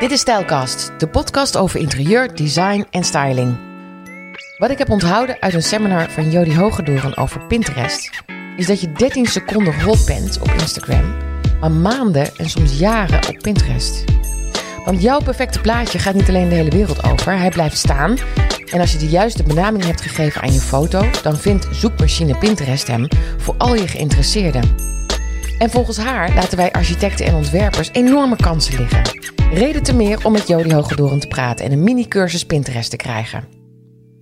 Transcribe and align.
Dit 0.00 0.10
is 0.10 0.20
Stijlcast, 0.20 0.92
de 0.98 1.08
podcast 1.08 1.56
over 1.56 1.80
interieur, 1.80 2.34
design 2.34 2.86
en 2.90 3.04
styling. 3.04 3.58
Wat 4.58 4.70
ik 4.70 4.78
heb 4.78 4.90
onthouden 4.90 5.36
uit 5.40 5.54
een 5.54 5.62
seminar 5.62 6.10
van 6.10 6.30
Jody 6.30 6.54
Hogedoren 6.54 7.16
over 7.16 7.46
Pinterest... 7.46 8.22
is 8.56 8.66
dat 8.66 8.80
je 8.80 8.92
13 8.92 9.26
seconden 9.26 9.80
hot 9.80 10.06
bent 10.06 10.40
op 10.40 10.48
Instagram... 10.48 11.16
maar 11.60 11.70
maanden 11.70 12.36
en 12.36 12.48
soms 12.48 12.78
jaren 12.78 13.28
op 13.28 13.38
Pinterest. 13.42 14.04
Want 14.84 15.02
jouw 15.02 15.20
perfecte 15.20 15.60
plaatje 15.60 15.98
gaat 15.98 16.14
niet 16.14 16.28
alleen 16.28 16.48
de 16.48 16.54
hele 16.54 16.70
wereld 16.70 17.04
over, 17.04 17.38
hij 17.38 17.50
blijft 17.50 17.78
staan... 17.78 18.16
En 18.70 18.80
als 18.80 18.92
je 18.92 18.98
de 18.98 19.08
juiste 19.08 19.42
benaming 19.42 19.84
hebt 19.84 20.00
gegeven 20.00 20.42
aan 20.42 20.52
je 20.52 20.60
foto, 20.60 21.04
dan 21.22 21.36
vindt 21.36 21.68
zoekmachine 21.70 22.38
Pinterest 22.38 22.86
hem 22.86 23.08
voor 23.36 23.54
al 23.58 23.74
je 23.74 23.88
geïnteresseerden. 23.88 24.90
En 25.60 25.70
volgens 25.70 25.96
haar 25.96 26.34
laten 26.34 26.56
wij 26.56 26.72
architecten 26.72 27.26
en 27.26 27.34
ontwerpers 27.34 27.90
enorme 27.92 28.36
kansen 28.36 28.78
liggen. 28.78 29.02
Reden 29.52 29.82
te 29.82 29.92
meer 29.94 30.24
om 30.24 30.32
met 30.32 30.48
Jody 30.48 30.72
Hogedoren 30.72 31.20
te 31.20 31.26
praten 31.28 31.64
en 31.64 31.72
een 31.72 31.82
mini-cursus 31.82 32.44
Pinterest 32.46 32.90
te 32.90 32.96
krijgen. 32.96 33.44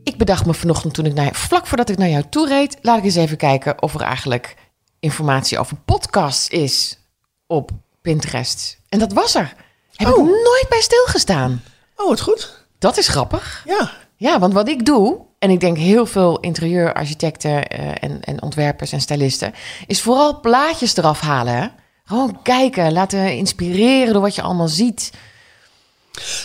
Ik 0.02 0.16
bedacht 0.16 0.46
me 0.46 0.54
vanochtend 0.54 0.94
toen 0.94 1.04
ik 1.06 1.14
naar, 1.14 1.34
vlak 1.34 1.66
voordat 1.66 1.88
ik 1.88 1.98
naar 1.98 2.08
jou 2.08 2.24
toe 2.30 2.48
reed, 2.48 2.78
laat 2.82 2.98
ik 2.98 3.04
eens 3.04 3.14
even 3.16 3.36
kijken 3.36 3.82
of 3.82 3.94
er 3.94 4.00
eigenlijk 4.00 4.54
informatie 5.00 5.58
over 5.58 5.76
podcasts 5.84 6.48
is 6.48 6.98
op 7.46 7.70
Pinterest. 8.02 8.78
En 8.88 8.98
dat 8.98 9.12
was 9.12 9.34
er. 9.34 9.54
Heb 9.94 10.08
ik 10.08 10.16
Oh. 10.16 10.24
nooit 10.24 10.66
bij 10.68 10.80
stilgestaan. 10.80 11.62
Oh, 11.96 12.08
wat 12.08 12.20
goed. 12.20 12.64
Dat 12.78 12.96
is 12.98 13.08
grappig. 13.08 13.62
Ja. 13.66 13.90
Ja, 14.16 14.38
want 14.38 14.52
wat 14.52 14.68
ik 14.68 14.86
doe, 14.86 15.18
en 15.38 15.50
ik 15.50 15.60
denk 15.60 15.76
heel 15.76 16.06
veel 16.06 16.40
interieurarchitecten 16.40 17.68
eh, 17.68 17.88
en, 18.00 18.20
en 18.20 18.42
ontwerpers 18.42 18.92
en 18.92 19.00
stylisten, 19.00 19.54
is 19.86 20.02
vooral 20.02 20.40
plaatjes 20.40 20.96
eraf 20.96 21.20
halen. 21.20 21.54
hè. 21.54 21.66
Gewoon 22.04 22.42
kijken, 22.42 22.92
laten 22.92 23.36
inspireren 23.36 24.12
door 24.12 24.22
wat 24.22 24.34
je 24.34 24.42
allemaal 24.42 24.68
ziet. 24.68 25.10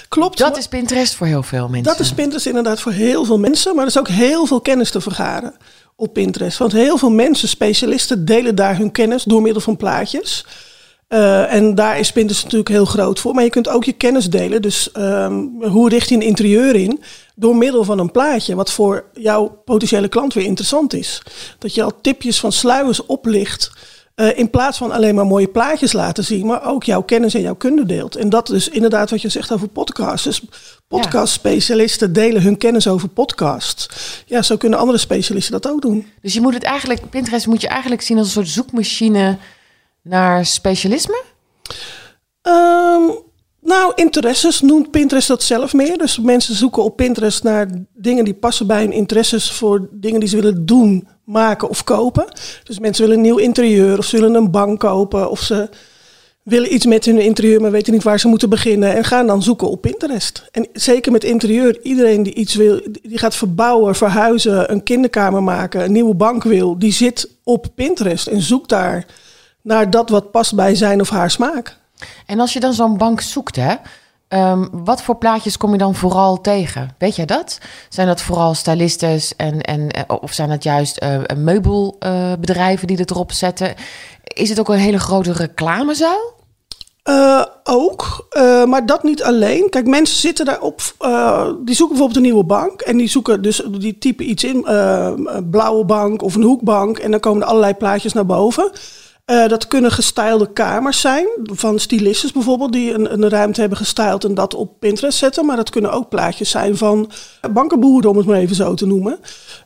Klopt. 0.07 0.37
Dat 0.37 0.57
is 0.57 0.67
Pinterest 0.67 1.15
voor 1.15 1.27
heel 1.27 1.43
veel 1.43 1.67
mensen. 1.67 1.83
dat 1.83 1.99
is 1.99 2.13
Pinterest 2.13 2.45
inderdaad 2.45 2.79
voor 2.79 2.91
heel 2.91 3.25
veel 3.25 3.39
mensen. 3.39 3.75
Maar 3.75 3.83
er 3.83 3.89
is 3.89 3.97
ook 3.97 4.07
heel 4.07 4.45
veel 4.45 4.61
kennis 4.61 4.91
te 4.91 5.01
vergaren 5.01 5.55
op 5.95 6.13
Pinterest. 6.13 6.57
Want 6.57 6.71
heel 6.71 6.97
veel 6.97 7.11
mensen, 7.11 7.47
specialisten, 7.47 8.25
delen 8.25 8.55
daar 8.55 8.77
hun 8.77 8.91
kennis 8.91 9.23
door 9.23 9.41
middel 9.41 9.61
van 9.61 9.77
plaatjes. 9.77 10.45
Eh, 11.13 11.53
en 11.53 11.75
daar 11.75 11.99
is 11.99 12.11
Pinterest 12.11 12.43
natuurlijk 12.43 12.69
heel 12.69 12.85
groot 12.85 13.19
voor. 13.19 13.33
Maar 13.33 13.43
je 13.43 13.49
kunt 13.49 13.69
ook 13.69 13.83
je 13.83 13.91
kennis 13.91 14.29
delen. 14.29 14.61
Dus 14.61 14.91
ehm, 14.91 15.43
hoe 15.61 15.89
richt 15.89 16.09
je 16.09 16.15
een 16.15 16.21
interieur 16.21 16.75
in? 16.75 17.01
Door 17.35 17.55
middel 17.55 17.83
van 17.83 17.99
een 17.99 18.11
plaatje. 18.11 18.55
Wat 18.55 18.71
voor 18.71 19.05
jouw 19.13 19.61
potentiële 19.65 20.07
klant 20.07 20.33
weer 20.33 20.45
interessant 20.45 20.93
is. 20.93 21.21
Dat 21.59 21.73
je 21.75 21.83
al 21.83 22.01
tipjes 22.01 22.39
van 22.39 22.51
sluiers 22.51 23.05
oplicht. 23.05 23.71
eh, 24.15 24.37
in 24.37 24.49
plaats 24.49 24.77
van 24.77 24.91
alleen 24.91 25.15
maar 25.15 25.25
mooie 25.25 25.47
plaatjes 25.47 25.93
laten 25.93 26.23
zien. 26.23 26.45
Maar 26.45 26.67
ook 26.67 26.83
jouw 26.83 27.01
kennis 27.01 27.33
en 27.33 27.41
jouw 27.41 27.55
kunde 27.55 27.85
deelt. 27.85 28.15
En 28.15 28.29
dat 28.29 28.49
is 28.49 28.69
inderdaad 28.69 29.09
wat 29.09 29.21
je 29.21 29.29
zegt 29.29 29.51
over 29.51 29.67
podcasts. 29.67 30.23
Dus 30.25 30.41
podcastspecialisten 30.87 32.13
delen 32.13 32.41
hun 32.41 32.57
kennis 32.57 32.87
over 32.87 33.07
podcasts. 33.07 33.87
Ja, 34.25 34.41
zo 34.41 34.57
kunnen 34.57 34.79
andere 34.79 34.97
specialisten 34.97 35.51
dat 35.51 35.71
ook 35.71 35.81
doen. 35.81 36.07
Dus 36.21 36.33
je 36.33 36.41
moet 36.41 36.53
het 36.53 36.63
eigenlijk, 36.63 37.09
Pinterest 37.09 37.47
moet 37.47 37.61
je 37.61 37.67
eigenlijk 37.67 38.01
zien 38.01 38.17
als 38.17 38.27
een 38.27 38.33
soort 38.33 38.47
zoekmachine 38.47 39.37
naar 40.03 40.45
specialisme. 40.45 41.23
Ehm, 42.41 43.01
nou, 43.61 43.91
interesses 43.95 44.61
noemt 44.61 44.91
Pinterest 44.91 45.27
dat 45.27 45.43
zelf 45.43 45.73
meer. 45.73 45.97
Dus 45.97 46.19
mensen 46.19 46.55
zoeken 46.55 46.83
op 46.83 46.95
Pinterest 46.95 47.43
naar 47.43 47.67
dingen 47.93 48.25
die 48.25 48.33
passen 48.33 48.67
bij 48.67 48.81
hun 48.81 48.91
interesses 48.91 49.51
voor 49.51 49.89
dingen 49.91 50.19
die 50.19 50.29
ze 50.29 50.35
willen 50.35 50.65
doen, 50.65 51.07
maken 51.23 51.69
of 51.69 51.83
kopen. 51.83 52.25
Dus 52.63 52.79
mensen 52.79 53.03
willen 53.03 53.17
een 53.17 53.25
nieuw 53.25 53.37
interieur 53.37 53.97
of 53.97 54.05
ze 54.05 54.15
willen 54.15 54.35
een 54.35 54.51
bank 54.51 54.79
kopen 54.79 55.29
of 55.29 55.39
ze 55.39 55.69
willen 56.43 56.73
iets 56.73 56.85
met 56.85 57.05
hun 57.05 57.19
interieur, 57.19 57.61
maar 57.61 57.71
weten 57.71 57.93
niet 57.93 58.03
waar 58.03 58.19
ze 58.19 58.27
moeten 58.27 58.49
beginnen 58.49 58.95
en 58.95 59.03
gaan 59.03 59.27
dan 59.27 59.43
zoeken 59.43 59.69
op 59.69 59.81
Pinterest. 59.81 60.43
En 60.51 60.67
zeker 60.73 61.11
met 61.11 61.23
interieur, 61.23 61.79
iedereen 61.81 62.23
die 62.23 62.33
iets 62.33 62.55
wil, 62.55 62.81
die 63.01 63.17
gaat 63.17 63.35
verbouwen, 63.35 63.95
verhuizen, 63.95 64.71
een 64.71 64.83
kinderkamer 64.83 65.43
maken, 65.43 65.83
een 65.83 65.91
nieuwe 65.91 66.15
bank 66.15 66.43
wil, 66.43 66.79
die 66.79 66.91
zit 66.91 67.29
op 67.43 67.67
Pinterest 67.75 68.27
en 68.27 68.41
zoekt 68.41 68.69
daar 68.69 69.05
naar 69.63 69.89
dat 69.89 70.09
wat 70.09 70.31
past 70.31 70.55
bij 70.55 70.75
zijn 70.75 71.01
of 71.01 71.09
haar 71.09 71.31
smaak. 71.31 71.77
En 72.25 72.39
als 72.39 72.53
je 72.53 72.59
dan 72.59 72.73
zo'n 72.73 72.97
bank 72.97 73.21
zoekt, 73.21 73.55
hè, 73.55 73.75
ehm, 74.27 74.67
wat 74.71 75.01
voor 75.01 75.17
plaatjes 75.17 75.57
kom 75.57 75.71
je 75.71 75.77
dan 75.77 75.95
vooral 75.95 76.41
tegen? 76.41 76.95
Weet 76.97 77.15
jij 77.15 77.25
dat? 77.25 77.57
Zijn 77.89 78.07
dat 78.07 78.21
vooral 78.21 78.53
stylistes 78.53 79.35
en, 79.35 79.61
en, 79.61 79.89
eh, 79.91 80.03
of 80.21 80.33
zijn 80.33 80.49
dat 80.49 80.63
juist 80.63 80.97
eh, 80.97 81.19
meubelbedrijven 81.37 82.87
die 82.87 82.97
het 82.97 83.11
erop 83.11 83.31
zetten? 83.31 83.73
Is 84.23 84.49
het 84.49 84.59
ook 84.59 84.69
een 84.69 84.77
hele 84.77 84.99
grote 84.99 85.33
reclamezaal? 85.33 86.31
Eh, 87.03 87.45
ook, 87.63 88.27
maar 88.67 88.85
dat 88.85 89.03
niet 89.03 89.23
alleen. 89.23 89.69
Kijk, 89.69 89.87
mensen 89.87 90.17
zitten 90.17 90.45
daarop, 90.45 90.81
eh, 90.99 91.49
die 91.65 91.75
zoeken 91.75 91.95
bijvoorbeeld 91.95 92.15
een 92.15 92.31
nieuwe 92.31 92.43
bank. 92.43 92.81
En 92.81 92.97
die 92.97 93.09
zoeken 93.09 93.41
dus, 93.41 93.63
die 93.71 93.97
typen 93.97 94.29
iets 94.29 94.43
in, 94.43 94.61
blauwe 95.51 95.85
bank 95.85 96.21
of 96.21 96.35
een 96.35 96.41
hoekbank. 96.43 96.97
En 96.97 97.11
dan 97.11 97.19
komen 97.19 97.41
er 97.41 97.47
allerlei 97.47 97.73
plaatjes 97.73 98.13
naar 98.13 98.25
boven. 98.25 98.71
Eh, 99.25 99.47
dat 99.47 99.67
kunnen 99.67 99.91
gestylede 99.91 100.53
kamers 100.53 101.01
zijn, 101.01 101.27
van 101.43 101.79
stylistes 101.79 102.31
bijvoorbeeld, 102.31 102.71
die 102.73 102.93
een, 102.93 103.13
een 103.13 103.29
ruimte 103.29 103.59
hebben 103.59 103.77
gestyled 103.77 104.23
en 104.23 104.33
dat 104.33 104.53
op 104.53 104.79
Pinterest 104.79 105.17
zetten. 105.17 105.45
Maar 105.45 105.55
dat 105.55 105.69
kunnen 105.69 105.91
ook 105.91 106.09
plaatjes 106.09 106.49
zijn 106.49 106.77
van 106.77 107.11
bankenboeren, 107.51 108.09
om 108.09 108.17
het 108.17 108.25
maar 108.25 108.37
even 108.37 108.55
zo 108.55 108.73
te 108.73 108.85
noemen. 108.85 109.19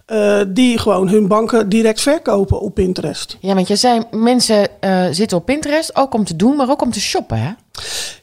eh, 0.06 0.40
die 0.47 0.78
gewoon 0.78 1.09
hun 1.09 1.28
banken 1.28 1.69
direct 1.69 2.01
verkopen 2.01 2.59
op 2.59 2.73
Pinterest. 2.73 3.38
Ja, 3.40 3.53
want 3.53 3.67
je 3.67 3.75
zei 3.75 4.01
mensen 4.12 4.81
eh, 4.81 5.06
zitten 5.12 5.38
op 5.38 5.46
Pinterest 5.46 5.96
ook 5.96 6.13
om 6.13 6.23
te 6.23 6.35
doen, 6.35 6.56
maar 6.56 6.69
ook 6.69 6.81
om 6.81 6.91
te 6.91 7.00
shoppen, 7.01 7.38
hè? 7.38 7.51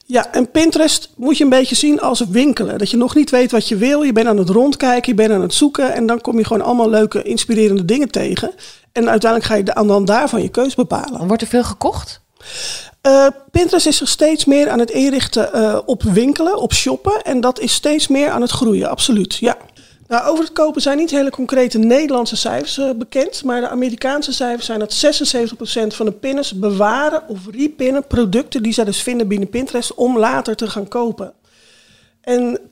Ja, 0.06 0.32
en 0.32 0.50
Pinterest 0.50 1.10
moet 1.16 1.38
je 1.38 1.44
een 1.44 1.50
beetje 1.50 1.74
zien 1.74 2.00
als 2.00 2.24
winkelen. 2.28 2.78
Dat 2.78 2.90
je 2.90 2.96
nog 2.96 3.14
niet 3.14 3.30
weet 3.30 3.50
wat 3.50 3.68
je 3.68 3.76
wil. 3.76 4.02
Je 4.02 4.12
bent 4.12 4.26
aan 4.26 4.38
het 4.38 4.48
rondkijken, 4.48 5.10
je 5.10 5.14
bent 5.14 5.32
aan 5.32 5.40
het 5.40 5.54
zoeken. 5.54 5.94
En 5.94 6.06
dan 6.06 6.20
kom 6.20 6.38
je 6.38 6.44
gewoon 6.44 6.62
allemaal 6.62 6.90
leuke, 6.90 7.22
inspirerende 7.22 7.84
dingen 7.84 8.10
tegen. 8.10 8.50
En 8.94 9.10
uiteindelijk 9.10 9.50
ga 9.50 9.56
je 9.56 9.62
da- 9.62 9.82
dan 9.82 10.04
daarvan 10.04 10.42
je 10.42 10.48
keus 10.48 10.74
bepalen. 10.74 11.26
Wordt 11.26 11.42
er 11.42 11.48
veel 11.48 11.64
gekocht. 11.64 12.20
Eh, 13.00 13.26
Pinterest 13.50 13.86
is 13.86 13.96
zich 13.96 14.08
steeds 14.08 14.44
meer 14.44 14.70
aan 14.70 14.78
het 14.78 14.90
inrichten 14.90 15.52
eh, 15.52 15.78
op 15.86 16.02
winkelen, 16.02 16.58
op 16.60 16.72
shoppen. 16.72 17.22
En 17.22 17.40
dat 17.40 17.60
is 17.60 17.72
steeds 17.72 18.08
meer 18.08 18.30
aan 18.30 18.40
het 18.40 18.50
groeien, 18.50 18.90
absoluut. 18.90 19.34
Ja. 19.34 19.56
Nou, 20.08 20.26
over 20.26 20.44
het 20.44 20.52
kopen 20.52 20.82
zijn 20.82 20.96
niet 20.98 21.10
hele 21.10 21.30
concrete 21.30 21.78
Nederlandse 21.78 22.36
cijfers 22.36 22.78
eh, 22.78 22.90
bekend. 22.96 23.44
Maar 23.44 23.60
de 23.60 23.68
Amerikaanse 23.68 24.32
cijfers 24.32 24.66
zijn 24.66 24.78
dat 24.78 24.92
76% 24.92 25.94
van 25.94 26.06
de 26.06 26.12
pinners 26.12 26.52
bewaren 26.52 27.28
of 27.28 27.38
repinnen 27.50 28.06
producten 28.06 28.62
die 28.62 28.72
zij 28.72 28.84
dus 28.84 29.02
vinden 29.02 29.28
binnen 29.28 29.48
Pinterest 29.48 29.94
om 29.94 30.18
later 30.18 30.56
te 30.56 30.70
gaan 30.70 30.88
kopen. 30.88 31.32
En 32.24 32.58
72% 32.58 32.62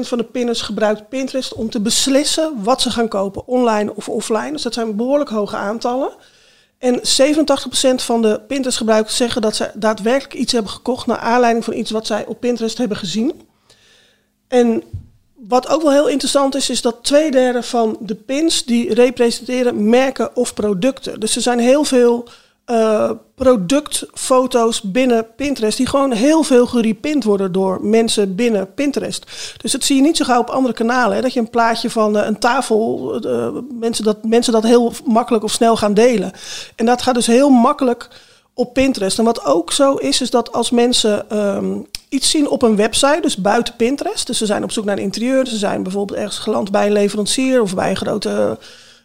van 0.00 0.18
de 0.18 0.24
pinners 0.24 0.62
gebruikt 0.62 1.08
Pinterest 1.08 1.54
om 1.54 1.70
te 1.70 1.80
beslissen 1.80 2.62
wat 2.62 2.80
ze 2.82 2.90
gaan 2.90 3.08
kopen, 3.08 3.46
online 3.46 3.94
of 3.94 4.08
offline. 4.08 4.52
Dus 4.52 4.62
dat 4.62 4.74
zijn 4.74 4.96
behoorlijk 4.96 5.30
hoge 5.30 5.56
aantallen. 5.56 6.12
En 6.78 6.98
87% 6.98 7.02
van 7.94 8.22
de 8.22 8.40
Pinterest-gebruikers 8.46 9.16
zeggen 9.16 9.42
dat 9.42 9.56
ze 9.56 9.70
daadwerkelijk 9.74 10.34
iets 10.34 10.52
hebben 10.52 10.70
gekocht 10.70 11.06
naar 11.06 11.18
aanleiding 11.18 11.64
van 11.64 11.74
iets 11.74 11.90
wat 11.90 12.06
zij 12.06 12.26
op 12.26 12.40
Pinterest 12.40 12.78
hebben 12.78 12.96
gezien. 12.96 13.42
En 14.48 14.82
wat 15.34 15.68
ook 15.68 15.82
wel 15.82 15.92
heel 15.92 16.08
interessant 16.08 16.54
is, 16.54 16.70
is 16.70 16.82
dat 16.82 16.96
twee 17.02 17.30
derde 17.30 17.62
van 17.62 17.96
de 18.00 18.14
pins 18.14 18.64
die 18.64 18.94
representeren 18.94 19.88
merken 19.88 20.36
of 20.36 20.54
producten. 20.54 21.20
Dus 21.20 21.36
er 21.36 21.42
zijn 21.42 21.58
heel 21.58 21.84
veel 21.84 22.28
eh, 22.70 23.10
productfoto's 23.34 24.82
binnen 24.82 25.26
Pinterest 25.36 25.76
die 25.76 25.86
gewoon 25.86 26.12
heel 26.12 26.42
veel 26.42 26.66
gerepind 26.66 27.24
worden 27.24 27.52
door 27.52 27.78
mensen 27.82 28.34
binnen 28.34 28.74
Pinterest. 28.74 29.26
Dus 29.56 29.72
dat 29.72 29.84
zie 29.84 29.96
je 29.96 30.02
niet 30.02 30.16
zo 30.16 30.24
gauw 30.24 30.40
op 30.40 30.50
andere 30.50 30.74
kanalen. 30.74 31.16
Hè, 31.16 31.22
dat 31.22 31.32
je 31.32 31.40
een 31.40 31.50
plaatje 31.50 31.90
van 31.90 32.18
eh, 32.18 32.26
een 32.26 32.38
tafel, 32.38 33.14
eh, 33.20 33.48
mensen, 33.78 34.04
dat, 34.04 34.24
mensen 34.24 34.52
dat 34.52 34.62
heel 34.62 34.92
makkelijk 35.04 35.44
of 35.44 35.52
snel 35.52 35.76
gaan 35.76 35.94
delen. 35.94 36.32
En 36.76 36.86
dat 36.86 37.02
gaat 37.02 37.14
dus 37.14 37.26
heel 37.26 37.48
makkelijk 37.48 38.08
op 38.54 38.74
Pinterest. 38.74 39.18
En 39.18 39.24
wat 39.24 39.44
ook 39.44 39.72
zo 39.72 39.94
is, 39.94 40.20
is 40.20 40.30
dat 40.30 40.52
als 40.52 40.70
mensen 40.70 41.30
ehm, 41.30 41.78
iets 42.08 42.30
zien 42.30 42.48
op 42.48 42.62
een 42.62 42.76
website, 42.76 43.20
dus 43.20 43.36
buiten 43.36 43.76
Pinterest, 43.76 44.26
dus 44.26 44.38
ze 44.38 44.46
zijn 44.46 44.62
op 44.62 44.72
zoek 44.72 44.84
naar 44.84 44.96
een 44.96 45.02
interieur, 45.02 45.46
ze 45.46 45.56
zijn 45.56 45.82
bijvoorbeeld 45.82 46.18
ergens 46.18 46.38
geland 46.38 46.70
bij 46.70 46.86
een 46.86 46.92
leverancier 46.92 47.62
of 47.62 47.74
bij 47.74 47.90
een 47.90 47.96
grote 47.96 48.58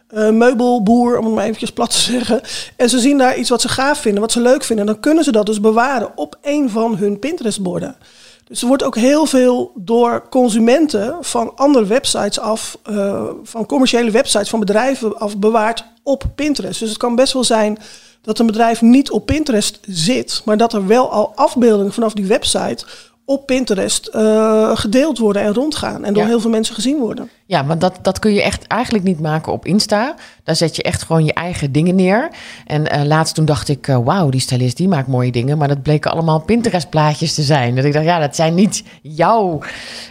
eh, 0.08 0.30
meubelboer, 0.30 1.18
om 1.18 1.24
het 1.24 1.34
maar 1.34 1.44
eventjes 1.44 1.72
plat 1.72 1.90
te 1.90 1.98
zeggen. 1.98 2.40
En 2.76 2.88
ze 2.88 2.98
zien 2.98 3.18
daar 3.18 3.36
iets 3.36 3.50
wat 3.50 3.60
ze 3.60 3.68
gaaf 3.68 3.98
vinden, 3.98 4.20
wat 4.20 4.32
ze 4.32 4.40
leuk 4.40 4.64
vinden. 4.64 4.86
Dan 4.86 5.00
kunnen 5.00 5.24
ze 5.24 5.32
dat 5.32 5.46
dus 5.46 5.60
bewaren 5.60 6.10
op 6.14 6.38
een 6.42 6.70
van 6.70 6.96
hun 6.96 7.18
Pinterest-borden. 7.18 7.96
Dus 8.44 8.60
er 8.60 8.68
wordt 8.68 8.82
ook 8.82 8.96
heel 8.96 9.26
veel 9.26 9.72
door 9.74 10.28
consumenten 10.30 11.16
van 11.20 11.56
andere 11.56 11.86
websites 11.86 12.40
af, 12.40 12.78
eh, 12.82 13.24
van 13.42 13.66
commerciële 13.66 14.10
websites, 14.10 14.48
van 14.48 14.60
bedrijven 14.60 15.18
af 15.18 15.38
bewaard 15.38 15.84
op 16.02 16.24
Pinterest. 16.34 16.80
Dus 16.80 16.88
het 16.88 16.98
kan 16.98 17.14
best 17.14 17.32
wel 17.32 17.44
zijn 17.44 17.78
dat 18.22 18.38
een 18.38 18.46
bedrijf 18.46 18.82
niet 18.82 19.10
op 19.10 19.26
Pinterest 19.26 19.78
zit, 19.82 20.42
maar 20.44 20.56
dat 20.56 20.72
er 20.72 20.86
wel 20.86 21.10
al 21.10 21.32
afbeeldingen 21.34 21.92
vanaf 21.92 22.12
die 22.12 22.26
website 22.26 22.84
op 23.28 23.46
Pinterest 23.46 24.10
uh, 24.14 24.76
gedeeld 24.76 25.18
worden 25.18 25.42
en 25.42 25.54
rondgaan. 25.54 26.04
En 26.04 26.14
door 26.14 26.24
heel 26.24 26.40
veel 26.40 26.50
mensen 26.50 26.74
gezien 26.74 26.98
worden. 26.98 27.30
Ja, 27.46 27.62
maar 27.62 27.78
dat, 27.78 27.98
dat 28.02 28.18
kun 28.18 28.32
je 28.32 28.42
echt 28.42 28.66
eigenlijk 28.66 29.04
niet 29.04 29.20
maken 29.20 29.52
op 29.52 29.66
Insta. 29.66 30.14
Daar 30.44 30.56
zet 30.56 30.76
je 30.76 30.82
echt 30.82 31.02
gewoon 31.02 31.24
je 31.24 31.32
eigen 31.32 31.72
dingen 31.72 31.94
neer. 31.94 32.28
En 32.66 32.94
uh, 32.94 33.02
laatst 33.04 33.34
toen 33.34 33.44
dacht 33.44 33.68
ik, 33.68 33.86
uh, 33.86 33.98
wauw, 34.04 34.28
die 34.28 34.40
stylist 34.40 34.76
die 34.76 34.88
maakt 34.88 35.08
mooie 35.08 35.32
dingen. 35.32 35.58
Maar 35.58 35.68
dat 35.68 35.82
bleken 35.82 36.10
allemaal 36.10 36.40
Pinterest 36.40 36.90
plaatjes 36.90 37.34
te 37.34 37.42
zijn. 37.42 37.74
Dat 37.74 37.84
ik 37.84 37.92
dacht, 37.92 38.04
ja, 38.04 38.18
dat 38.18 38.36
zijn 38.36 38.54
niet 38.54 38.82
jouw... 39.02 39.58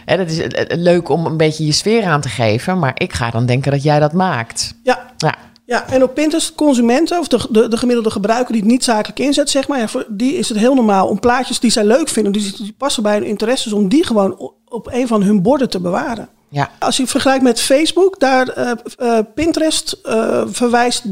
Hè, 0.04 0.16
dat 0.16 0.30
is 0.30 0.46
leuk 0.68 1.08
om 1.08 1.26
een 1.26 1.36
beetje 1.36 1.66
je 1.66 1.72
sfeer 1.72 2.04
aan 2.04 2.20
te 2.20 2.28
geven. 2.28 2.78
Maar 2.78 2.92
ik 2.94 3.12
ga 3.12 3.30
dan 3.30 3.46
denken 3.46 3.72
dat 3.72 3.82
jij 3.82 3.98
dat 3.98 4.12
maakt. 4.12 4.74
Ja. 4.82 5.06
ja. 5.16 5.34
Ja, 5.66 5.88
en 5.88 6.02
op 6.02 6.14
Pinterest, 6.14 6.54
consumenten 6.54 7.18
of 7.18 7.28
de, 7.28 7.46
de, 7.50 7.68
de, 7.68 7.76
gemiddelde 7.76 8.10
gebruiker 8.10 8.52
die 8.52 8.62
het 8.62 8.70
niet 8.70 8.84
zakelijk 8.84 9.18
inzet, 9.18 9.50
zeg 9.50 9.68
maar, 9.68 9.78
ja, 9.78 9.88
voor 9.88 10.06
die 10.08 10.34
is 10.34 10.48
het 10.48 10.58
heel 10.58 10.74
normaal 10.74 11.08
om 11.08 11.20
plaatjes 11.20 11.60
die 11.60 11.70
zij 11.70 11.84
leuk 11.84 12.08
vinden, 12.08 12.32
die, 12.32 12.56
die 12.56 12.74
passen 12.78 13.02
bij 13.02 13.14
hun 13.14 13.26
interesses, 13.26 13.72
om 13.72 13.88
die 13.88 14.04
gewoon 14.04 14.52
op 14.64 14.88
een 14.92 15.06
van 15.06 15.22
hun 15.22 15.42
borden 15.42 15.70
te 15.70 15.80
bewaren. 15.80 16.28
Ja. 16.48 16.70
Als 16.78 16.96
je 16.96 17.06
vergelijkt 17.06 17.42
met 17.42 17.60
Facebook, 17.60 18.20
daar 18.20 18.58
uh, 18.58 18.70
uh, 18.98 19.18
Pinterest 19.34 19.98
uh, 20.04 20.42
verwijst 20.46 21.02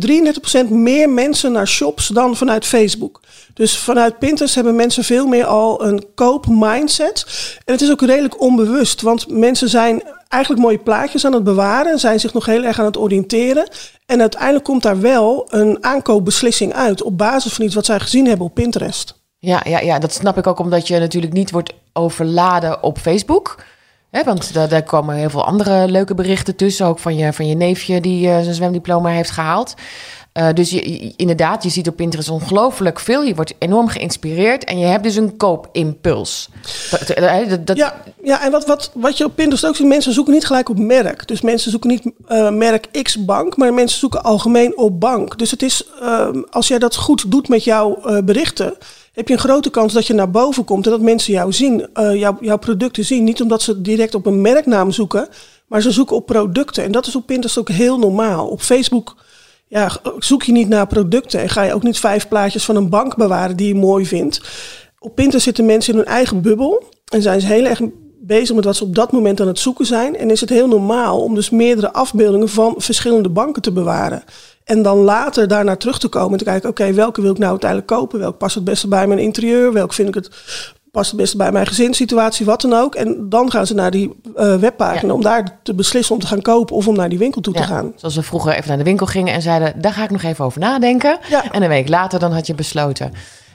33% 0.66 0.68
meer 0.68 1.10
mensen 1.10 1.52
naar 1.52 1.68
shops 1.68 2.08
dan 2.08 2.36
vanuit 2.36 2.66
Facebook. 2.66 3.20
Dus 3.54 3.78
vanuit 3.78 4.18
Pinterest 4.18 4.54
hebben 4.54 4.76
mensen 4.76 5.04
veel 5.04 5.26
meer 5.26 5.44
al 5.44 5.84
een 5.84 6.04
koop-mindset. 6.14 7.24
En 7.64 7.72
het 7.72 7.82
is 7.82 7.90
ook 7.90 8.02
redelijk 8.02 8.40
onbewust, 8.40 9.00
want 9.00 9.28
mensen 9.28 9.68
zijn 9.68 10.02
eigenlijk 10.28 10.62
mooie 10.62 10.78
plaatjes 10.78 11.24
aan 11.24 11.32
het 11.32 11.44
bewaren, 11.44 11.98
zijn 11.98 12.20
zich 12.20 12.32
nog 12.32 12.46
heel 12.46 12.64
erg 12.64 12.78
aan 12.78 12.84
het 12.84 12.98
oriënteren. 12.98 13.68
En 14.06 14.20
uiteindelijk 14.20 14.64
komt 14.64 14.82
daar 14.82 15.00
wel 15.00 15.46
een 15.50 15.78
aankoopbeslissing 15.80 16.72
uit 16.74 17.02
op 17.02 17.18
basis 17.18 17.52
van 17.52 17.64
iets 17.64 17.74
wat 17.74 17.86
zij 17.86 18.00
gezien 18.00 18.26
hebben 18.26 18.46
op 18.46 18.54
Pinterest. 18.54 19.22
Ja, 19.38 19.60
ja, 19.64 19.80
ja, 19.80 19.98
dat 19.98 20.12
snap 20.12 20.38
ik 20.38 20.46
ook 20.46 20.58
omdat 20.58 20.88
je 20.88 20.98
natuurlijk 20.98 21.32
niet 21.32 21.50
wordt 21.50 21.72
overladen 21.92 22.82
op 22.82 22.98
Facebook. 22.98 23.56
Want 24.22 24.54
daar, 24.70 24.82
komen 24.82 25.14
heel 25.14 25.30
veel 25.30 25.44
andere 25.44 25.88
leuke 25.88 26.14
berichten 26.14 26.56
tussen. 26.56 26.86
Ook 26.86 26.98
van 26.98 27.16
je, 27.16 27.32
van 27.32 27.46
je 27.46 27.54
neefje 27.54 28.00
die 28.00 28.26
uh, 28.26 28.40
zijn 28.40 28.54
zwemdiploma 28.54 29.08
heeft 29.08 29.30
gehaald. 29.30 29.74
Uh, 30.34 30.48
dus 30.54 30.70
je, 30.70 31.12
inderdaad, 31.16 31.62
je 31.62 31.68
ziet 31.68 31.88
op 31.88 31.96
Pinterest 31.96 32.28
ongelooflijk 32.28 33.00
veel. 33.00 33.22
Je 33.22 33.34
wordt 33.34 33.54
enorm 33.58 33.88
geïnspireerd 33.88 34.64
en 34.64 34.78
je 34.78 34.86
hebt 34.86 35.02
dus 35.02 35.16
een 35.16 35.36
koopimpuls. 35.36 36.48
Dat, 36.90 37.06
dat, 37.48 37.66
dat... 37.66 37.76
Ja, 37.76 37.94
ja, 38.22 38.44
en 38.44 38.50
wat, 38.50 38.66
wat, 38.66 38.90
wat 38.94 39.18
je 39.18 39.24
op 39.24 39.34
Pinterest 39.34 39.66
ook 39.66 39.76
ziet, 39.76 39.86
mensen 39.86 40.12
zoeken 40.12 40.32
niet 40.32 40.46
gelijk 40.46 40.68
op 40.68 40.78
merk. 40.78 41.28
Dus 41.28 41.40
mensen 41.40 41.70
zoeken 41.70 41.90
niet 41.90 42.10
merk 42.50 43.02
X 43.02 43.24
bank, 43.24 43.56
maar 43.56 43.74
mensen 43.74 43.98
zoeken 43.98 44.22
algemeen 44.22 44.76
op 44.76 45.00
bank. 45.00 45.38
Dus 45.38 45.50
het 45.50 45.62
is, 45.62 45.86
uh, 46.02 46.28
als 46.50 46.68
jij 46.68 46.78
dat 46.78 46.96
goed 46.96 47.30
doet 47.30 47.48
met 47.48 47.64
jouw 47.64 47.98
berichten, 48.24 48.76
heb 49.14 49.28
je 49.28 49.34
een 49.34 49.40
grote 49.40 49.70
kans 49.70 49.92
dat 49.92 50.06
je 50.06 50.14
naar 50.14 50.30
boven 50.30 50.64
komt 50.64 50.84
en 50.84 50.90
dat 50.90 51.00
mensen 51.00 51.32
jou 51.32 51.52
zien, 51.52 51.86
jou, 51.94 52.36
jouw 52.40 52.58
producten 52.58 53.04
zien. 53.04 53.24
Niet 53.24 53.42
omdat 53.42 53.62
ze 53.62 53.80
direct 53.80 54.14
op 54.14 54.26
een 54.26 54.40
merknaam 54.40 54.90
zoeken, 54.92 55.28
maar 55.66 55.82
ze 55.82 55.90
zoeken 55.90 56.16
op 56.16 56.26
producten. 56.26 56.84
En 56.84 56.92
dat 56.92 57.06
is 57.06 57.16
op 57.16 57.26
Pinterest 57.26 57.58
ook 57.58 57.68
heel 57.68 57.98
normaal. 57.98 58.48
Op 58.48 58.60
Facebook 58.60 59.16
ja, 59.68 59.90
zoek 60.18 60.42
je 60.42 60.52
niet 60.52 60.68
naar 60.68 60.86
producten 60.86 61.40
en 61.40 61.48
ga 61.48 61.62
je 61.62 61.74
ook 61.74 61.82
niet 61.82 61.98
vijf 61.98 62.28
plaatjes 62.28 62.64
van 62.64 62.76
een 62.76 62.88
bank 62.88 63.16
bewaren 63.16 63.56
die 63.56 63.68
je 63.68 63.74
mooi 63.74 64.06
vindt. 64.06 64.40
Op 64.98 65.14
Pinterest 65.14 65.44
zitten 65.44 65.64
mensen 65.64 65.92
in 65.92 65.98
hun 65.98 66.08
eigen 66.08 66.42
bubbel 66.42 66.84
en 67.12 67.22
zijn 67.22 67.40
ze 67.40 67.46
heel 67.46 67.64
erg 67.64 67.80
bezig 68.20 68.54
met 68.54 68.64
wat 68.64 68.76
ze 68.76 68.84
op 68.84 68.94
dat 68.94 69.12
moment 69.12 69.40
aan 69.40 69.46
het 69.46 69.58
zoeken 69.58 69.86
zijn. 69.86 70.16
En 70.16 70.30
is 70.30 70.40
het 70.40 70.50
heel 70.50 70.68
normaal 70.68 71.22
om 71.22 71.34
dus 71.34 71.50
meerdere 71.50 71.92
afbeeldingen 71.92 72.48
van 72.48 72.74
verschillende 72.76 73.28
banken 73.28 73.62
te 73.62 73.72
bewaren. 73.72 74.24
En 74.64 74.82
dan 74.82 74.98
later 74.98 75.48
daarnaar 75.48 75.78
terug 75.78 75.98
te 75.98 76.08
komen 76.08 76.32
en 76.32 76.38
te 76.38 76.44
kijken, 76.44 76.68
oké, 76.68 76.92
welke 76.92 77.20
wil 77.20 77.30
ik 77.30 77.38
nou 77.38 77.50
uiteindelijk 77.50 77.90
kopen? 77.90 78.18
Welke 78.18 78.36
past 78.36 78.54
het 78.54 78.64
beste 78.64 78.88
bij 78.88 79.06
mijn 79.06 79.20
interieur? 79.20 79.72
Welke 79.72 79.94
vind 79.94 80.08
ik 80.08 80.14
het 80.14 80.30
past 80.90 81.10
het 81.10 81.20
beste 81.20 81.36
bij 81.36 81.52
mijn 81.52 81.66
gezinssituatie, 81.66 82.46
wat 82.46 82.60
dan 82.60 82.72
ook. 82.72 82.94
En 82.94 83.28
dan 83.28 83.50
gaan 83.50 83.66
ze 83.66 83.74
naar 83.74 83.90
die 83.90 84.20
uh, 84.36 84.56
webpagina 84.56 85.12
om 85.12 85.22
daar 85.22 85.58
te 85.62 85.74
beslissen 85.74 86.14
om 86.14 86.20
te 86.20 86.26
gaan 86.26 86.42
kopen 86.42 86.76
of 86.76 86.88
om 86.88 86.96
naar 86.96 87.08
die 87.08 87.18
winkel 87.18 87.40
toe 87.40 87.54
te 87.54 87.62
gaan. 87.62 87.92
Zoals 87.96 88.14
we 88.14 88.22
vroeger 88.22 88.52
even 88.52 88.68
naar 88.68 88.78
de 88.78 88.84
winkel 88.84 89.06
gingen 89.06 89.34
en 89.34 89.42
zeiden, 89.42 89.80
daar 89.80 89.92
ga 89.92 90.04
ik 90.04 90.10
nog 90.10 90.22
even 90.22 90.44
over 90.44 90.60
nadenken. 90.60 91.18
Ja. 91.28 91.52
En 91.52 91.62
een 91.62 91.68
week 91.68 91.88
later 91.88 92.18
dan 92.18 92.32
had 92.32 92.46
je 92.46 92.54
besloten. 92.54 93.12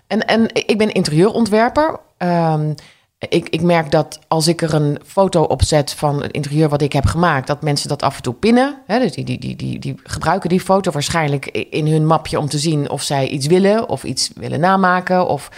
En, 0.07 0.25
en 0.25 0.45
ik 0.53 0.77
ben 0.77 0.91
interieurontwerper. 0.91 1.99
Um, 2.17 2.75
ik, 3.19 3.49
ik 3.49 3.61
merk 3.61 3.91
dat 3.91 4.19
als 4.27 4.47
ik 4.47 4.61
er 4.61 4.73
een 4.73 4.99
foto 5.05 5.43
op 5.43 5.63
zet 5.63 5.93
van 5.93 6.21
het 6.21 6.31
interieur 6.31 6.69
wat 6.69 6.81
ik 6.81 6.93
heb 6.93 7.05
gemaakt, 7.05 7.47
dat 7.47 7.61
mensen 7.61 7.89
dat 7.89 8.01
af 8.01 8.15
en 8.15 8.21
toe 8.21 8.33
pinnen. 8.33 8.81
Hè, 8.85 8.99
dus 8.99 9.11
die, 9.11 9.25
die, 9.25 9.39
die, 9.39 9.55
die, 9.55 9.79
die 9.79 9.95
gebruiken 10.03 10.49
die 10.49 10.61
foto 10.61 10.91
waarschijnlijk 10.91 11.47
in 11.47 11.87
hun 11.87 12.05
mapje 12.05 12.39
om 12.39 12.49
te 12.49 12.59
zien 12.59 12.89
of 12.89 13.01
zij 13.01 13.27
iets 13.27 13.47
willen 13.47 13.89
of 13.89 14.03
iets 14.03 14.31
willen 14.35 14.59
namaken. 14.59 15.27
Of 15.27 15.51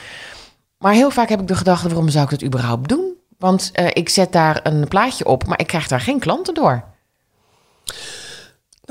maar 0.77 0.93
heel 0.93 1.11
vaak 1.11 1.29
heb 1.29 1.41
ik 1.41 1.47
de 1.47 1.55
gedachte, 1.55 1.87
waarom 1.87 2.09
zou 2.09 2.23
ik 2.23 2.29
dat 2.29 2.43
überhaupt 2.43 2.89
doen? 2.89 3.13
Want 3.37 3.71
uh, 3.79 3.87
ik 3.93 4.09
zet 4.09 4.31
daar 4.31 4.59
een 4.63 4.87
plaatje 4.87 5.25
op, 5.25 5.47
maar 5.47 5.59
ik 5.59 5.67
krijg 5.67 5.87
daar 5.87 6.01
geen 6.01 6.19
klanten 6.19 6.53
door. 6.53 6.83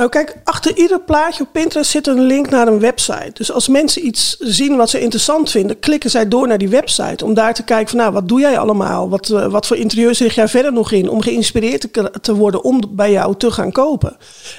Nou 0.01 0.13
kijk, 0.13 0.37
achter 0.45 0.77
ieder 0.77 1.01
plaatje 1.01 1.43
op 1.43 1.53
Pinterest 1.53 1.91
zit 1.91 2.07
een 2.07 2.21
link 2.21 2.51
naar 2.51 2.69
een 2.69 2.81
website. 2.81 3.31
Dus 3.33 3.53
als 3.53 3.69
mensen 3.69 4.07
iets 4.07 4.37
zien 4.39 4.77
wat 4.77 4.91
ze 4.91 5.01
interessant 5.01 5.51
vinden, 5.51 5.79
klikken 5.79 6.11
zij 6.11 6.29
door 6.29 6.49
naar 6.49 6.59
die 6.59 6.69
website. 6.69 7.25
Om 7.25 7.35
daar 7.35 7.55
te 7.55 7.65
kijken 7.65 7.89
van 7.89 7.99
nou, 7.99 8.13
wat 8.13 8.29
doe 8.29 8.41
jij 8.41 8.59
allemaal? 8.59 9.09
Wat, 9.09 9.29
uh, 9.29 9.47
wat 9.47 9.67
voor 9.67 9.77
interieur 9.77 10.15
zeg 10.15 10.35
jij 10.35 10.49
verder 10.49 10.73
nog 10.73 10.93
in? 10.93 11.09
Om 11.09 11.21
geïnspireerd 11.21 11.89
te, 12.23 12.35
worden 12.35 12.65
om 12.65 12.83
bij 12.91 13.11
jou 13.11 13.37
te 13.37 13.51
gaan 13.51 13.73
kopen. 13.73 14.17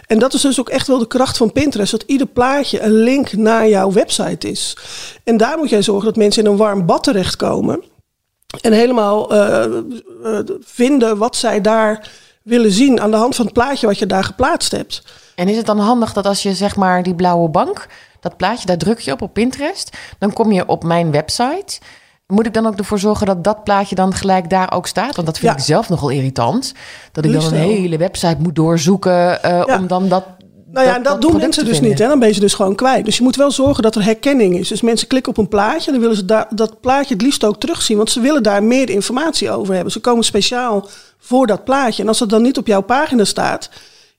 En 0.08 0.20
dat 0.20 0.34
is 0.34 0.42
dus 0.42 0.60
ook 0.60 0.70
echt 0.70 0.88
wel 0.88 0.98
de 0.98 1.08
kracht 1.08 1.38
van 1.38 1.52
Pinterest. 1.52 1.92
Dat 1.92 2.04
ieder 2.06 2.28
plaatje 2.28 2.82
een 2.82 3.04
link 3.04 3.34
naar 3.34 3.68
jouw 3.68 3.92
website 3.92 4.50
is. 4.50 4.78
En 5.24 5.38
daar 5.38 5.58
moet 5.58 5.70
jij 5.70 5.82
zorgen 5.82 6.06
dat 6.06 6.16
mensen 6.16 6.44
in 6.44 6.52
een 6.52 6.58
warm 6.58 6.86
bad 6.86 7.04
terechtkomen. 7.04 7.84
En 8.62 8.72
helemaal 8.72 9.34
uh, 9.34 9.64
uh, 10.24 10.40
vinden 10.60 11.18
wat 11.18 11.36
zij 11.36 11.62
daar 11.62 12.10
willen 12.44 12.72
zien 12.72 13.02
aan 13.02 13.12
de 13.12 13.18
hand 13.18 13.36
van 13.36 13.46
het 13.46 13.54
plaatje 13.54 13.88
wat 13.88 14.00
je 14.00 14.06
daar 14.06 14.24
geplaatst 14.24 14.72
hebt. 14.72 15.04
En 15.36 15.48
is 15.48 15.57
het 15.57 15.66
dan 15.66 15.80
handig 15.80 16.13
dat 16.13 16.25
als 16.25 16.44
je 16.44 16.54
zeg 16.54 16.75
maar 16.75 17.04
die 17.04 17.16
blauwe 17.16 17.50
bank, 17.50 17.88
dat 18.19 18.38
plaatje, 18.38 18.66
daar 18.66 18.78
druk 18.78 19.00
je 19.00 19.12
op 19.12 19.22
op 19.22 19.33
Pinterest, 19.33 19.98
dan 20.19 20.33
kom 20.33 20.51
je 20.51 20.68
op 20.68 20.83
mijn 20.83 21.12
website. 21.12 21.80
Moet 22.28 22.45
ik 22.45 22.54
dan 22.54 22.66
ook 22.66 22.78
ervoor 22.78 23.00
zorgen 23.00 23.25
dat 23.25 23.44
dat 23.44 23.63
plaatje 23.63 23.95
dan 23.95 24.13
gelijk 24.13 24.50
daar 24.50 24.74
ook 24.74 24.88
staat? 24.88 25.16
Want 25.16 25.28
dat 25.28 25.39
vind 25.39 25.54
ik 25.54 25.60
zelf 25.60 25.89
nogal 25.89 26.10
irritant. 26.10 26.74
Dat 27.12 27.25
ik 27.25 27.31
dan 27.31 27.44
een 27.44 27.54
hele 27.54 27.98
website 27.98 28.38
moet 28.39 28.56
doorzoeken 28.56 29.39
uh, 29.45 29.63
om 29.80 29.88
dan 29.88 30.07
dat 30.07 30.24
nou 30.72 30.86
ja, 30.88 30.94
dat, 30.94 31.04
dat 31.04 31.22
doen 31.22 31.38
mensen 31.38 31.66
dus 31.66 31.80
niet. 31.80 32.00
Hè? 32.00 32.07
Dan 32.07 32.19
ben 32.19 32.28
je 32.28 32.33
ze 32.33 32.39
dus 32.39 32.54
gewoon 32.54 32.75
kwijt. 32.75 33.06
Dus 33.06 33.18
je 33.18 33.24
moet 33.24 33.36
wel 33.36 33.51
zorgen 33.51 33.83
dat 33.83 33.95
er 33.95 34.04
herkenning 34.04 34.57
is. 34.57 34.68
Dus 34.68 34.81
mensen 34.81 35.07
klikken 35.07 35.31
op 35.31 35.38
een 35.38 35.48
plaatje, 35.48 35.92
dan 35.92 36.00
willen 36.00 36.16
ze 36.16 36.25
daar, 36.25 36.48
dat 36.50 36.81
plaatje 36.81 37.13
het 37.13 37.24
liefst 37.24 37.44
ook 37.44 37.60
terugzien. 37.60 37.98
Want 37.98 38.12
ze 38.12 38.19
willen 38.19 38.44
daar 38.44 38.63
meer 38.63 38.89
informatie 38.89 39.51
over 39.51 39.74
hebben. 39.74 39.92
Ze 39.92 40.00
komen 40.00 40.24
speciaal 40.24 40.88
voor 41.18 41.48
dat 41.48 41.63
plaatje. 41.63 42.01
En 42.01 42.07
als 42.07 42.19
het 42.19 42.30
dan 42.30 42.42
niet 42.42 42.57
op 42.57 42.68
jouw 42.68 42.81
pagina 42.81 43.24
staat, 43.24 43.69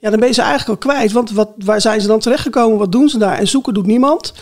ja, 0.02 0.10
dan 0.10 0.18
ben 0.18 0.28
je 0.28 0.34
ze 0.34 0.42
eigenlijk 0.42 0.70
al 0.70 0.92
kwijt. 0.92 1.12
Want 1.12 1.30
wat, 1.30 1.50
waar 1.56 1.80
zijn 1.80 2.00
ze 2.00 2.06
dan 2.06 2.20
terechtgekomen? 2.20 2.78
Wat 2.78 2.92
doen 2.92 3.08
ze 3.08 3.18
daar? 3.18 3.38
En 3.38 3.48
zoeken 3.48 3.74
doet 3.74 3.86
niemand. 3.86 4.32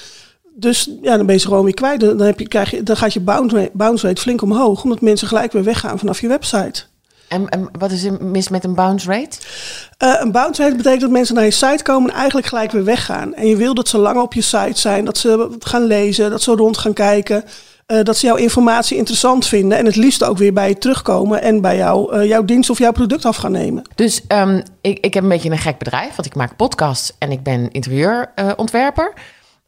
Dus 0.54 0.90
ja, 1.02 1.16
dan 1.16 1.26
ben 1.26 1.34
je 1.34 1.40
ze 1.40 1.46
gewoon 1.46 1.64
weer 1.64 1.74
kwijt. 1.74 2.00
Dan, 2.00 2.20
heb 2.20 2.38
je, 2.38 2.48
krijg 2.48 2.70
je, 2.70 2.82
dan 2.82 2.96
gaat 2.96 3.12
je 3.12 3.20
bounce 3.72 4.06
rate, 4.06 4.20
flink 4.20 4.42
omhoog. 4.42 4.82
Omdat 4.82 5.00
mensen 5.00 5.28
gelijk 5.28 5.52
weer 5.52 5.64
weggaan 5.64 5.98
vanaf 5.98 6.20
je 6.20 6.28
website. 6.28 6.82
En, 7.28 7.48
en 7.48 7.68
wat 7.79 7.90
is 7.90 8.05
er 8.05 8.24
mis 8.24 8.48
met 8.48 8.64
een 8.64 8.74
bounce 8.74 9.10
rate? 9.10 9.38
Uh, 10.05 10.14
een 10.20 10.32
bounce 10.32 10.62
rate 10.62 10.76
betekent 10.76 11.00
dat 11.00 11.10
mensen 11.10 11.34
naar 11.34 11.44
je 11.44 11.50
site 11.50 11.82
komen 11.82 12.10
en 12.10 12.17
eigenlijk 12.17 12.46
gelijk 12.46 12.70
weer 12.70 12.84
weggaan. 12.84 13.34
En 13.34 13.46
je 13.46 13.56
wil 13.56 13.74
dat 13.74 13.88
ze 13.88 13.98
lang 13.98 14.20
op 14.20 14.34
je 14.34 14.43
site 14.43 14.81
zijn, 14.81 15.05
dat 15.05 15.19
ze 15.19 15.56
gaan 15.58 15.84
lezen, 15.84 16.31
dat 16.31 16.43
ze 16.43 16.55
rond 16.55 16.79
gaan 16.79 16.93
kijken. 16.93 17.44
Uh, 17.91 18.03
dat 18.03 18.17
ze 18.17 18.27
jouw 18.27 18.37
informatie 18.37 18.97
interessant 18.97 19.47
vinden 19.47 19.79
en 19.79 19.85
het 19.85 19.97
liefst 19.97 20.25
ook 20.25 20.39
weer 20.39 20.53
bij 20.53 20.69
je 20.69 20.79
terugkomen 20.79 21.43
en 21.43 21.61
bij 21.61 21.77
jou, 21.77 22.17
uh, 22.17 22.29
jouw 22.29 22.44
dienst 22.44 22.70
of 22.70 22.79
jouw 22.79 22.93
product 22.93 23.25
af 23.25 23.37
gaan 23.37 23.53
nemen. 23.53 23.82
Dus 23.94 24.23
um, 24.29 24.63
ik, 24.81 24.99
ik 24.99 25.15
heb 25.15 25.23
een 25.23 25.29
beetje 25.29 25.51
een 25.51 25.59
gek 25.59 25.79
bedrijf, 25.79 26.15
want 26.17 26.27
ik 26.27 26.35
maak 26.35 26.56
podcasts 26.56 27.13
en 27.19 27.32
ik 27.32 27.43
ben 27.43 27.70
interieurontwerper. 27.70 29.13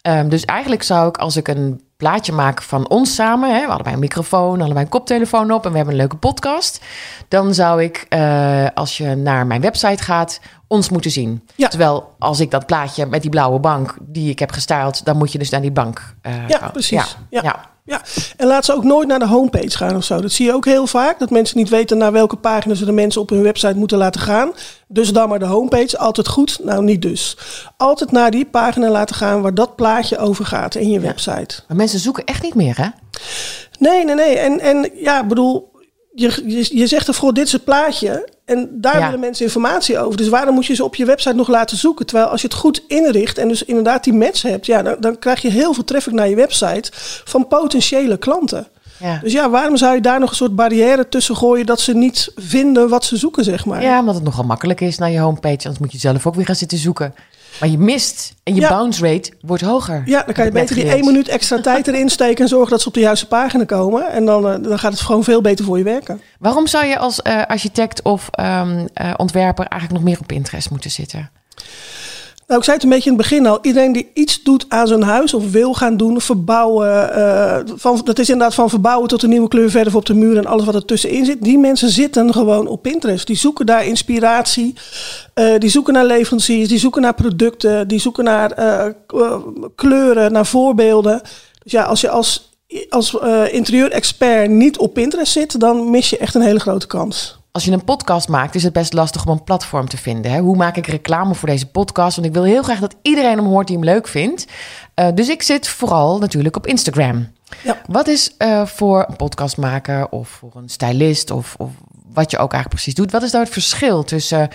Um, 0.09 0.29
dus 0.29 0.45
eigenlijk 0.45 0.83
zou 0.83 1.09
ik, 1.09 1.17
als 1.17 1.37
ik 1.37 1.49
een 1.49 1.81
plaatje 1.97 2.33
maak 2.33 2.63
van 2.63 2.89
ons 2.89 3.15
samen, 3.15 3.55
hè, 3.55 3.61
we 3.61 3.67
hadden 3.67 3.85
bij 3.85 3.93
een 3.93 3.99
microfoon, 3.99 4.57
hadden 4.57 4.75
wij 4.75 4.83
een 4.83 4.89
koptelefoon 4.89 5.53
op 5.53 5.65
en 5.65 5.71
we 5.71 5.77
hebben 5.77 5.95
een 5.95 6.01
leuke 6.01 6.17
podcast, 6.17 6.81
dan 7.29 7.55
zou 7.55 7.83
ik, 7.83 8.07
uh, 8.09 8.67
als 8.75 8.97
je 8.97 9.15
naar 9.15 9.47
mijn 9.47 9.61
website 9.61 10.03
gaat, 10.03 10.41
ons 10.67 10.89
moeten 10.89 11.11
zien. 11.11 11.49
Ja. 11.55 11.69
Terwijl 11.69 12.15
als 12.19 12.41
ik 12.41 12.51
dat 12.51 12.67
plaatje 12.67 13.07
met 13.07 13.23
die 13.23 13.31
blauwe 13.31 13.59
bank 13.59 13.97
die 14.01 14.31
ik 14.31 14.39
heb 14.39 14.51
gestyled, 14.51 15.05
dan 15.05 15.17
moet 15.17 15.33
je 15.33 15.39
dus 15.39 15.51
naar 15.51 15.61
die 15.61 15.73
bank. 15.73 16.15
Uh, 16.23 16.49
ja, 16.49 16.69
precies. 16.69 16.91
ja. 16.91 17.07
ja. 17.29 17.43
Ja, 17.43 17.71
en 18.37 18.47
laat 18.47 18.65
ze 18.65 18.75
ook 18.75 18.85
nooit 18.85 19.09
naar 19.09 19.19
de 19.19 19.27
homepage 19.27 19.77
gaan 19.77 19.97
of 19.97 20.05
zo. 20.05 20.21
Dat 20.21 20.33
zie 20.33 20.47
je 20.47 20.53
ook 20.53 20.65
heel 20.65 20.87
vaak. 20.87 21.19
Dat 21.19 21.31
mensen 21.31 21.59
niet 21.59 21.69
weten 21.69 21.99
naar 21.99 22.13
welke 22.13 22.37
pagina 22.37 22.75
ze 22.75 22.85
de 22.85 22.93
mensen 22.93 23.21
op 23.21 23.29
hun 23.29 23.43
website 23.43 23.77
moeten 23.77 23.99
laten 23.99 24.21
gaan. 24.21 24.53
Dus 24.89 25.13
dan 25.13 25.29
maar 25.29 25.39
de 25.39 25.45
homepage. 25.45 25.99
Altijd 25.99 26.29
goed. 26.29 26.59
Nou, 26.63 26.83
niet 26.85 27.03
dus. 27.03 27.37
Altijd 27.77 28.13
naar 28.13 28.31
die 28.31 28.45
pagina 28.45 28.91
laten 28.91 29.17
gaan 29.17 29.43
waar 29.43 29.55
dat 29.55 29.77
plaatje 29.77 30.19
over 30.19 30.45
gaat 30.45 30.75
in 30.75 30.91
je 30.91 31.01
website. 31.01 31.63
Maar 31.69 31.77
mensen 31.77 31.99
zoeken 31.99 32.25
echt 32.25 32.43
niet 32.43 32.55
meer, 32.55 32.77
hè? 32.77 32.89
Nee, 33.79 34.05
nee, 34.05 34.15
nee. 34.15 34.39
En, 34.39 34.61
en 34.61 34.91
ja, 34.95 35.27
bedoel, 35.27 35.72
je, 36.15 36.43
je, 36.47 36.77
je 36.77 36.87
zegt 36.87 37.09
ervoor, 37.09 37.35
dit 37.35 37.47
is 37.47 37.53
het 37.53 37.65
plaatje. 37.65 38.29
En 38.45 38.69
daar 38.73 39.05
willen 39.05 39.21
mensen 39.21 39.45
informatie 39.45 39.99
over. 39.99 40.17
Dus 40.17 40.29
waarom 40.29 40.55
moet 40.55 40.67
je 40.67 40.75
ze 40.75 40.85
op 40.85 40.95
je 40.95 41.05
website 41.05 41.35
nog 41.35 41.49
laten 41.49 41.77
zoeken? 41.77 42.07
Terwijl 42.07 42.29
als 42.29 42.41
je 42.41 42.47
het 42.47 42.57
goed 42.57 42.85
inricht 42.89 43.39
en 43.39 43.49
dus 43.49 43.65
inderdaad 43.65 44.05
die 44.05 44.13
match 44.13 44.43
hebt, 44.43 44.67
ja, 44.67 44.83
dan, 44.83 44.97
dan 45.01 45.19
krijg 45.19 45.43
je 45.43 45.51
heel 45.51 45.75
veel 45.75 45.85
traffic 45.85 46.13
naar 46.13 46.29
je 46.29 46.37
website 46.37 46.91
van 47.25 47.49
potentiële 47.49 48.17
klanten. 48.17 48.67
Ja. 48.99 49.19
Dus 49.23 49.33
ja, 49.33 49.51
waarom 49.51 49.77
zou 49.77 49.95
je 49.95 50.01
daar 50.01 50.21
nog 50.21 50.31
een 50.31 50.37
soort 50.37 50.55
barrière 50.55 51.09
tussen 51.09 51.37
gooien 51.37 51.67
dat 51.67 51.81
ze 51.81 51.95
niet 51.95 52.33
vinden 52.37 52.89
wat 52.89 53.05
ze 53.05 53.17
zoeken, 53.17 53.45
zeg 53.45 53.65
maar? 53.65 53.83
ja, 53.83 54.01
omdat 54.01 54.15
het 54.15 54.25
nogal 54.25 54.45
makkelijk 54.45 54.81
is 54.81 54.99
naar 54.99 55.11
je 55.11 55.19
homepage. 55.19 55.55
Anders 55.55 55.79
moet 55.79 55.93
je 55.93 55.99
zelf 55.99 56.27
ook 56.27 56.35
weer 56.35 56.45
gaan 56.45 56.55
zitten 56.55 56.79
zoeken. 56.79 57.15
Maar 57.61 57.69
je 57.69 57.79
mist 57.79 58.35
en 58.43 58.55
je 58.55 58.61
Ja. 58.61 58.69
bounce 58.69 59.07
rate 59.07 59.33
wordt 59.41 59.63
hoger. 59.63 60.03
Ja, 60.07 60.23
dan 60.23 60.35
kan 60.35 60.45
je 60.45 60.51
beter 60.51 60.75
die 60.75 60.91
één 60.91 61.05
minuut 61.05 61.29
extra 61.29 61.61
tijd 61.61 61.87
erin 61.89 62.09
steken 62.09 62.43
en 62.43 62.49
zorgen 62.49 62.71
dat 62.71 62.81
ze 62.81 62.89
op 62.89 62.95
de 62.95 63.01
juiste 63.01 63.27
pagina 63.27 63.65
komen. 63.65 64.11
En 64.11 64.25
dan, 64.25 64.49
eh, 64.49 64.63
dan 64.63 64.79
gaat 64.79 64.93
het 64.93 65.01
gewoon 65.01 65.25
veel 65.25 65.41
beter 65.41 65.65
voor 65.65 65.79
je 65.79 65.85
werken. 65.85 66.21
Waarom 66.39 66.67
zou 66.67 66.87
je 66.87 66.99
als 66.99 67.23
eh, 67.23 67.43
architect 67.47 68.03
of 68.03 68.29
ehm, 68.31 68.87
eh, 68.95 69.15
ontwerper 69.17 69.67
eigenlijk 69.67 70.03
nog 70.03 70.11
meer 70.11 70.21
op 70.21 70.27
Pinterest 70.27 70.71
moeten 70.71 70.91
zitten? 70.91 71.31
Nou, 72.53 72.65
ik 72.65 72.71
zei 72.71 72.81
het 72.81 72.87
een 72.87 72.93
beetje 72.97 73.11
in 73.11 73.17
het 73.17 73.29
begin 73.29 73.47
al. 73.47 73.59
Iedereen 73.63 73.93
die 73.93 74.11
iets 74.15 74.43
doet 74.43 74.65
aan 74.69 74.87
zijn 74.87 75.03
huis 75.03 75.35
of 75.35 75.51
wil 75.51 75.75
gaan 75.75 75.97
doen, 75.97 76.21
verbouwen. 76.21 77.15
eh, 77.15 78.03
dat 78.05 78.19
is 78.19 78.29
inderdaad 78.31 78.55
van 78.55 78.71
verbouwen 78.71 79.09
tot 79.09 79.23
een 79.23 79.29
nieuwe 79.29 79.49
kleur 79.49 79.71
verder 79.71 79.97
op 79.97 80.07
de 80.07 80.15
muur 80.15 80.37
en 80.37 80.47
alles 80.47 80.65
wat 80.65 80.75
er 80.75 80.85
tussenin 80.85 81.25
zit. 81.25 81.43
Die 81.43 81.59
mensen 81.59 81.89
zitten 81.91 82.33
gewoon 82.33 82.67
op 82.67 82.83
Pinterest. 82.83 83.27
Die 83.27 83.37
zoeken 83.37 83.67
daar 83.67 83.87
inspiratie. 83.87 84.75
eh, 85.35 85.59
die 85.59 85.71
zoeken 85.71 85.93
naar 85.93 86.05
leveranciers. 86.05 86.69
Die 86.69 86.79
zoeken 86.79 87.03
naar 87.03 87.15
producten. 87.15 87.89
Die 87.89 88.01
zoeken 88.01 88.25
naar 88.25 88.51
eh, 88.51 88.87
kleuren, 89.75 90.33
naar 90.33 90.47
voorbeelden. 90.47 91.21
Dus 91.63 91.73
ja, 91.73 91.83
als 91.83 92.01
je 92.01 92.11
als, 92.11 92.53
als 92.89 93.17
interieurexpert 93.51 94.51
niet 94.51 94.79
op 94.79 94.95
Pinterest 94.95 95.33
zit, 95.33 95.61
dan 95.61 95.91
mis 95.91 96.11
je 96.11 96.19
echt 96.19 96.35
een 96.35 96.43
hele 96.43 96.61
grote 96.61 96.87
kans. 96.87 97.42
Als 97.53 97.65
je 97.65 97.73
een 97.73 97.85
podcast 97.85 98.29
maakt, 98.29 98.55
is 98.55 98.63
het 98.63 98.73
best 98.73 98.93
lastig 98.93 99.27
om 99.27 99.33
een 99.33 99.45
platform 99.45 99.89
te 99.89 99.97
vinden. 99.97 100.33
Hè? 100.33 100.41
Hoe 100.41 100.57
maak 100.57 100.77
ik 100.77 100.87
reclame 100.87 101.35
voor 101.35 101.49
deze 101.49 101.67
podcast? 101.67 102.17
Want 102.17 102.29
ik 102.29 102.35
wil 102.35 102.45
heel 102.45 102.63
graag 102.63 102.79
dat 102.79 102.97
iedereen 103.03 103.37
hem 103.37 103.47
hoort 103.47 103.67
die 103.67 103.77
hem 103.77 103.85
leuk 103.85 104.09
vindt. 104.09 104.47
Eh, 104.95 105.09
dus 105.15 105.29
ik 105.29 105.43
zit 105.43 105.69
vooral 105.69 106.19
natuurlijk 106.19 106.57
op 106.57 106.67
Instagram. 106.67 107.33
Ja. 107.63 107.81
Wat 107.87 108.09
is 108.09 108.37
eh, 108.37 108.67
voor 108.67 109.05
een 109.09 109.17
podcastmaker 109.17 110.09
of 110.09 110.29
voor 110.29 110.51
een 110.55 110.69
stylist 110.69 111.31
of, 111.31 111.55
of 111.59 111.71
wat 112.07 112.31
je 112.31 112.39
ook 112.39 112.53
eigenlijk 112.53 112.83
precies 112.83 112.95
doet, 112.95 113.11
wat 113.11 113.23
is 113.23 113.33
nou 113.33 113.45
het 113.45 113.53
verschil 113.53 114.05
tussen 114.05 114.49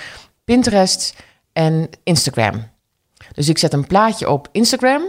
Pinterest 0.44 1.16
en 1.54 1.90
Instagram? 2.04 2.68
Dus 3.34 3.50
ik 3.50 3.58
zet 3.58 3.74
een 3.74 3.88
plaatje 3.88 4.30
op 4.30 4.50
Instagram 4.52 5.04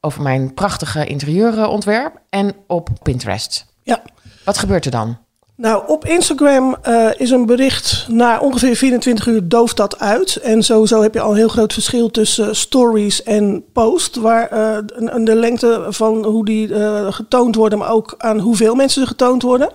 over 0.00 0.22
mijn 0.22 0.54
prachtige 0.54 1.06
interieurontwerp 1.06 2.20
en 2.28 2.54
op 2.66 2.88
Pinterest. 3.02 3.66
Ja. 3.82 4.02
Wat 4.44 4.58
gebeurt 4.58 4.84
er 4.84 4.90
dan? 4.90 5.18
Nou, 5.60 5.82
op 5.86 6.04
Instagram 6.06 6.76
eh, 6.82 7.06
is 7.16 7.30
een 7.30 7.46
bericht 7.46 8.06
na 8.08 8.38
ongeveer 8.40 8.76
24 8.76 9.26
uur 9.26 9.48
dooft 9.48 9.76
dat 9.76 9.98
uit. 9.98 10.36
En 10.36 10.62
sowieso 10.62 11.02
heb 11.02 11.14
je 11.14 11.20
al 11.20 11.30
een 11.30 11.36
heel 11.36 11.48
groot 11.48 11.72
verschil 11.72 12.10
tussen 12.10 12.56
stories 12.56 13.22
en 13.22 13.64
post. 13.72 14.16
Waar 14.16 14.48
eh, 14.48 14.76
een- 14.86 15.14
een- 15.14 15.24
de 15.24 15.34
lengte 15.34 15.86
van 15.88 16.24
hoe 16.24 16.44
die 16.44 16.74
eh, 16.74 17.06
getoond 17.12 17.54
worden, 17.54 17.78
maar 17.78 17.90
ook 17.90 18.14
aan 18.18 18.38
hoeveel 18.38 18.74
mensen 18.74 19.00
ze 19.02 19.06
getoond 19.08 19.42
worden. 19.42 19.70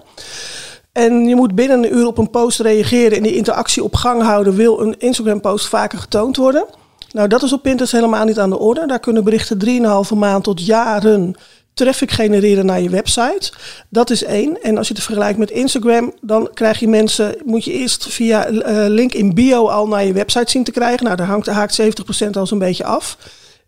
En 0.92 1.28
je 1.28 1.36
moet 1.36 1.56
binnen 1.56 1.84
een 1.84 1.96
uur 1.98 2.08
op 2.08 2.18
een 2.18 2.30
post 2.30 2.60
reageren 2.60 3.18
en 3.18 3.24
die 3.24 3.36
interactie 3.36 3.84
op 3.84 3.96
gang 3.96 4.22
houden. 4.22 4.56
Wil 4.56 4.80
een 4.82 4.96
Instagram 5.00 5.42
post 5.42 5.68
vaker 5.68 6.00
getoond 6.00 6.38
worden? 6.38 6.66
Nou, 7.12 7.28
dat 7.28 7.44
is 7.44 7.54
op 7.54 7.62
Pinterest 7.62 7.92
helemaal 7.94 8.26
niet 8.26 8.40
aan 8.40 8.50
de 8.50 8.60
orde. 8.60 8.86
Daar 8.88 9.00
kunnen 9.00 9.24
berichten 9.24 9.58
3,5 9.58 10.16
maand 10.16 10.44
tot 10.44 10.66
jaren 10.66 11.36
traffic 11.76 12.12
genereren 12.12 12.66
naar 12.66 12.82
je 12.82 12.90
website. 12.90 13.52
Dat 13.90 14.10
is 14.10 14.24
één. 14.24 14.62
En 14.62 14.78
als 14.78 14.88
je 14.88 14.94
het 14.94 15.04
vergelijkt 15.04 15.38
met 15.38 15.52
Instagram, 15.52 16.14
dan 16.22 16.50
krijg 16.54 16.80
je 16.80 16.88
mensen, 16.88 17.36
moet 17.46 17.64
je 17.64 17.72
eerst 17.72 18.08
via 18.08 18.46
eh, 18.46 18.86
link 18.88 19.14
in 19.14 19.34
bio 19.34 19.68
al 19.68 19.88
naar 19.88 20.06
je 20.06 20.14
website 20.14 20.52
zien 20.52 20.64
te 20.64 20.72
krijgen. 20.72 21.04
Nou, 21.04 21.16
daar 21.18 21.28
hangt, 21.28 21.48
haakt 21.48 21.82
70% 22.26 22.30
al 22.32 22.48
zo'n 22.48 22.60
beetje 22.60 22.84
af. 22.84 23.18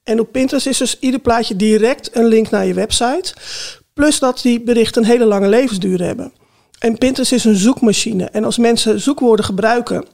En 0.03 0.19
op 0.19 0.31
Pinterest 0.31 0.67
is 0.67 0.77
dus 0.77 0.97
ieder 0.99 1.19
plaatje 1.19 1.55
direct 1.55 2.15
een 2.15 2.25
link 2.25 2.49
naar 2.49 2.65
je 2.65 2.73
website. 2.73 3.33
Plus 3.93 4.19
dat 4.19 4.41
die 4.41 4.61
berichten 4.61 5.01
een 5.01 5.09
hele 5.09 5.25
lange 5.25 5.47
levensduur 5.47 6.01
hebben. 6.01 6.31
En 6.79 6.97
Pinterest 6.97 7.31
is 7.31 7.43
een 7.43 7.55
zoekmachine. 7.55 8.25
En 8.25 8.43
als 8.43 8.57
mensen 8.57 8.99
zoekwoorden 8.99 9.45
gebruiken. 9.45 10.05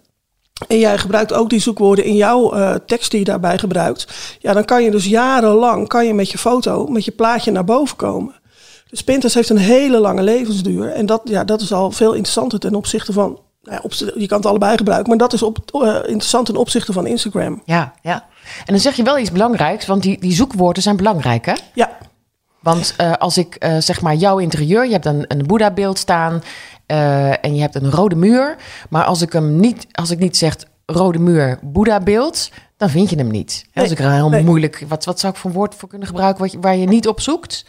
En 0.68 0.80
jij 0.80 0.98
gebruikt 0.98 1.34
ook 1.34 1.50
die 1.50 1.60
zoekwoorden 1.60 2.06
in 2.06 2.16
jouw 2.16 2.52
eh, 2.52 2.76
tekst 2.86 3.12
die 3.12 3.20
je 3.20 3.26
daarbij 3.26 3.58
gebruikt. 3.58 4.08
Ja, 4.40 4.54
dan 4.54 4.66
kan 4.66 4.84
je 4.84 4.92
dus 4.92 5.06
jarenlang 5.06 5.88
kan 5.88 6.06
je 6.06 6.14
met 6.14 6.32
je 6.32 6.38
foto, 6.38 6.88
met 6.88 7.06
je 7.06 7.12
plaatje 7.12 7.52
naar 7.52 7.64
boven 7.64 7.98
komen. 7.98 8.42
Dus 8.90 9.04
Pinterest 9.04 9.36
heeft 9.36 9.50
een 9.50 9.58
hele 9.58 10.00
lange 10.00 10.24
levensduur. 10.24 10.92
En 10.92 11.06
dat, 11.06 11.22
ja, 11.24 11.44
dat 11.44 11.62
is 11.62 11.74
al 11.74 11.92
veel 11.92 12.14
interessanter 12.14 12.60
ten 12.60 12.76
opzichte 12.76 13.14
van. 13.14 13.40
Nou 13.64 13.76
ja, 13.78 13.82
op, 13.84 13.94
je 13.94 14.28
kan 14.28 14.38
het 14.38 14.48
allebei 14.48 14.78
gebruiken, 14.78 15.10
maar 15.10 15.18
dat 15.18 15.34
is 15.34 15.44
op, 15.44 15.58
eh, 15.74 15.96
interessant 15.96 16.46
ten 16.46 16.56
opzichte 16.56 16.94
van 16.94 17.08
Instagram. 17.08 17.62
Ja, 17.66 17.94
ja. 18.02 18.26
En 18.66 18.74
dan 18.74 18.80
zeg 18.80 18.96
je 18.96 19.04
wel 19.04 19.18
iets 19.18 19.32
belangrijks, 19.32 19.86
want 19.86 20.02
die, 20.02 20.20
die 20.20 20.34
zoekwoorden 20.34 20.84
zijn 20.84 20.98
belangrijk, 20.98 21.46
hè? 21.46 21.54
Ja, 21.74 21.98
Want 22.60 22.94
eh, 22.98 23.14
als 23.14 23.38
ik 23.38 23.66
zeg 23.80 24.02
maar 24.02 24.16
jouw 24.16 24.38
interieur, 24.38 24.86
je 24.86 24.92
hebt 24.92 25.06
een, 25.06 25.26
een 25.28 25.48
Boeddha-beeld 25.48 25.98
staan 25.98 26.42
eh, 26.94 27.46
en 27.46 27.56
je 27.56 27.62
hebt 27.62 27.76
een 27.76 27.92
rode 27.92 28.16
muur. 28.16 28.56
Maar 28.90 29.04
als 29.04 29.22
ik 29.22 29.34
hem 29.34 29.60
niet, 29.60 29.88
als 29.92 30.12
ik 30.12 30.20
niet 30.20 30.38
zeg 30.38 30.56
rode 30.86 31.20
muur, 31.20 31.60
Boeddha-beeld, 31.62 32.50
dan 32.78 32.90
vind 32.90 33.10
je 33.10 33.16
hem 33.16 33.32
niet. 33.32 33.66
Hè, 33.72 33.82
als 33.82 33.90
Nee, 33.90 33.98
ik 34.00 34.04
er 34.04 34.10
een 34.10 34.16
heel 34.18 34.30
nee. 34.30 34.44
moeilijk, 34.44 34.86
wat, 34.88 35.06
wat 35.06 35.20
zou 35.20 35.34
ik 35.34 35.40
voor 35.40 35.52
woord 35.52 35.76
voor 35.76 35.90
kunnen 35.90 36.08
gebruiken 36.08 36.42
wat 36.42 36.52
je, 36.52 36.60
waar 36.60 36.76
je 36.76 36.88
niet 36.88 37.08
op 37.08 37.22
zoekt? 37.22 37.66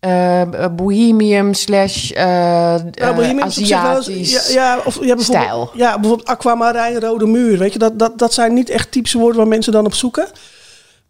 Eh, 0.00 0.42
bohemium 0.76 1.54
slash 1.54 2.10
eh 2.10 2.22
Ja, 2.22 2.82
eh, 2.90 3.28
eens- 3.28 3.42
Aziatisch. 3.42 4.52
Ja, 4.52 4.52
ja, 4.74 4.78
of 4.84 4.94
ja, 4.94 5.00
bijvoorbeeld, 5.14 5.22
stijl. 5.22 5.70
Ja, 5.74 5.98
bijvoorbeeld 5.98 6.28
aquamarijn, 6.28 7.00
rode 7.00 7.26
muur. 7.26 7.58
Weet 7.58 7.72
je, 7.72 7.78
dat, 7.78 7.98
dat, 7.98 8.18
dat 8.18 8.32
zijn 8.34 8.54
niet 8.54 8.68
echt 8.70 8.92
typische 8.92 9.18
woorden 9.18 9.36
waar 9.36 9.48
mensen 9.48 9.72
dan 9.72 9.86
op 9.86 9.94
zoeken. 9.94 10.26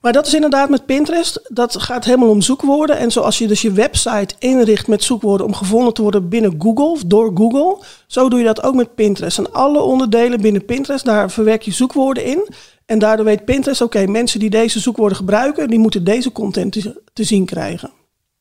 Maar 0.00 0.12
dat 0.12 0.26
is 0.26 0.34
inderdaad 0.34 0.68
met 0.68 0.86
Pinterest. 0.86 1.40
Dat 1.48 1.82
gaat 1.82 2.04
helemaal 2.04 2.28
om 2.28 2.40
zoekwoorden. 2.40 2.98
En 2.98 3.10
zoals 3.10 3.38
je 3.38 3.46
dus 3.46 3.62
je 3.62 3.72
website 3.72 4.34
inricht 4.38 4.88
met 4.88 5.04
zoekwoorden 5.04 5.46
om 5.46 5.54
gevonden 5.54 5.94
te 5.94 6.02
worden 6.02 6.28
binnen 6.28 6.54
Google, 6.58 6.84
of 6.84 7.04
door 7.04 7.30
Google. 7.34 7.78
Zo 8.06 8.28
doe 8.28 8.38
je 8.38 8.44
dat 8.44 8.62
ook 8.62 8.74
met 8.74 8.94
Pinterest. 8.94 9.38
En 9.38 9.52
alle 9.52 9.80
onderdelen 9.80 10.40
binnen 10.40 10.64
Pinterest, 10.64 11.04
daar 11.04 11.30
verwerk 11.30 11.62
je 11.62 11.72
zoekwoorden 11.72 12.24
in. 12.24 12.48
En 12.86 12.98
daardoor 12.98 13.24
weet 13.24 13.44
Pinterest, 13.44 13.80
oké, 13.80 14.06
mensen 14.06 14.40
die 14.40 14.50
deze 14.50 14.80
zoekwoorden 14.80 15.16
gebruiken, 15.16 15.68
die 15.68 15.78
moeten 15.78 16.04
deze 16.04 16.32
content 16.32 16.72
te, 17.12 17.24
zien 17.24 17.44
krijgen. 17.44 17.90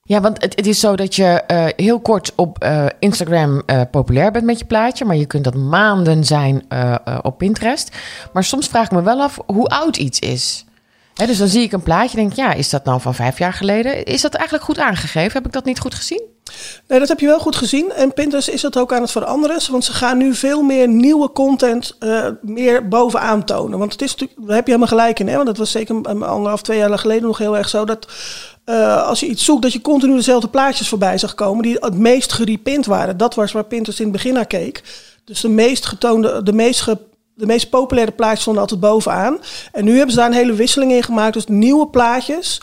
Ja, 0.04 0.22
want 0.22 0.42
het, 0.42 0.56
het 0.56 0.68
is 0.68 0.80
zo 0.80 0.96
dat 0.96 1.16
je 1.16 1.26
eh, 1.26 1.66
heel 1.76 2.00
kort 2.00 2.32
op 2.36 2.64
eh, 2.64 2.86
Instagram 3.00 3.62
eh, 3.66 3.82
populair 3.92 4.32
bent 4.32 4.46
met 4.46 4.60
je 4.60 4.66
plaatje, 4.66 5.06
maar 5.06 5.16
je 5.16 5.26
kunt 5.26 5.44
dat 5.44 5.56
maanden 5.56 6.26
zijn 6.26 6.64
op 7.22 7.38
Pinterest. 7.38 7.98
Maar 8.34 8.44
soms 8.44 8.68
vraag 8.68 8.86
ik 8.86 8.92
me 8.92 9.02
wel 9.02 9.22
af 9.22 9.40
hoe 9.46 9.68
oud 9.68 9.98
iets 9.98 10.20
is. 10.20 10.66
Dus 11.28 11.38
dan 11.38 11.48
zie 11.48 11.64
ik 11.64 11.72
een 11.72 11.84
plaatje 11.84 12.18
en 12.18 12.24
denk, 12.24 12.36
ja, 12.36 12.54
is 12.54 12.70
dat 12.70 12.86
nou 12.86 13.02
van 13.02 13.16
vijf 13.16 13.38
jaar 13.38 13.54
geleden? 13.54 14.06
Is 14.06 14.22
dat 14.22 14.34
eigenlijk 14.34 14.66
goed 14.66 14.80
aangegeven? 14.80 15.32
Heb 15.34 15.46
ik 15.46 15.52
dat 15.52 15.66
niet 15.66 15.80
goed 15.80 15.96
gezien? 15.96 16.22
Nee, 16.88 17.00
dat 17.00 17.08
heb 17.08 17.20
je 17.20 17.26
wel 17.26 17.40
goed 17.40 17.56
gezien. 17.56 17.92
En 17.92 18.14
Pinterest 18.14 18.50
is 18.50 18.62
dat 18.62 18.78
ook 18.78 18.94
aan 18.94 19.02
het 19.02 19.12
veranderen. 19.12 19.72
Want 19.72 19.84
ze 19.84 19.94
gaan 19.94 20.18
nu 20.18 20.34
veel 20.34 20.62
meer 20.62 20.88
nieuwe 20.88 21.32
content 21.32 21.96
eh, 22.00 22.26
meer 22.42 22.88
bovenaan 22.88 23.44
tonen. 23.44 23.80
Want 23.80 23.92
het 23.92 24.02
is 24.02 24.16
daar 24.16 24.28
heb 24.56 24.66
je 24.66 24.74
helemaal 24.74 24.88
gelijk 24.88 25.20
in. 25.20 25.28
Hè? 25.28 25.34
Want 25.34 25.48
dat 25.48 25.58
was 25.58 25.72
zeker 25.72 25.96
anderhalf, 26.06 26.62
twee 26.62 26.78
jaar 26.78 27.00
geleden 27.00 27.24
nog 27.24 27.38
heel 27.38 27.58
erg 27.58 27.70
zo. 27.70 27.86
Dat 27.86 28.08
eh, 28.64 29.08
als 29.08 29.20
je 29.20 29.28
iets 29.28 29.46
zoekt, 29.46 29.62
dat 29.62 29.74
je 29.74 29.82
continu 29.82 30.16
dezelfde 30.16 30.48
plaatjes 30.48 30.90
voorbij 30.90 31.18
zag 31.18 31.36
komen. 31.36 31.64
Die 31.64 31.78
het 31.80 31.98
meest 31.98 32.32
gerepint 32.34 32.86
waren. 32.86 33.18
Dat 33.18 33.36
was 33.36 33.52
waar 33.52 33.64
Pinterest 33.64 34.00
in 34.00 34.06
het 34.06 34.14
begin 34.14 34.34
naar 34.34 34.48
keek. 34.48 34.84
Dus 35.26 35.42
de 35.42 35.50
meest 35.50 35.86
getoonde, 35.86 36.44
de 36.44 36.54
meest 36.54 36.82
de 37.40 37.46
meest 37.46 37.70
populaire 37.70 38.12
plaatjes 38.12 38.42
stonden 38.42 38.62
altijd 38.62 38.80
bovenaan. 38.80 39.38
En 39.72 39.86
nu 39.86 39.92
hebben 39.92 40.12
ze 40.12 40.18
daar 40.18 40.28
een 40.28 40.34
hele 40.34 40.54
wisseling 40.54 40.92
in 40.92 41.04
gemaakt. 41.04 41.34
Dus 41.34 41.46
nieuwe 41.46 41.88
plaatjes 41.88 42.62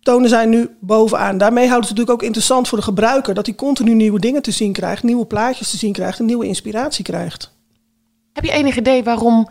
tonen 0.00 0.28
zij 0.28 0.46
nu 0.46 0.76
bovenaan. 0.80 1.38
Daarmee 1.38 1.66
houden 1.68 1.88
ze 1.88 1.90
het 1.90 1.98
natuurlijk 1.98 2.22
ook 2.22 2.26
interessant 2.26 2.68
voor 2.68 2.78
de 2.78 2.84
gebruiker. 2.84 3.34
Dat 3.34 3.46
hij 3.46 3.54
continu 3.54 3.94
nieuwe 3.94 4.20
dingen 4.20 4.42
te 4.42 4.50
zien 4.50 4.72
krijgt, 4.72 5.02
nieuwe 5.02 5.26
plaatjes 5.26 5.70
te 5.70 5.76
zien 5.76 5.92
krijgt 5.92 6.18
en 6.18 6.24
nieuwe 6.24 6.46
inspiratie 6.46 7.04
krijgt. 7.04 7.52
Heb 8.32 8.44
je 8.44 8.52
enig 8.52 8.76
idee 8.76 9.04
waarom... 9.04 9.48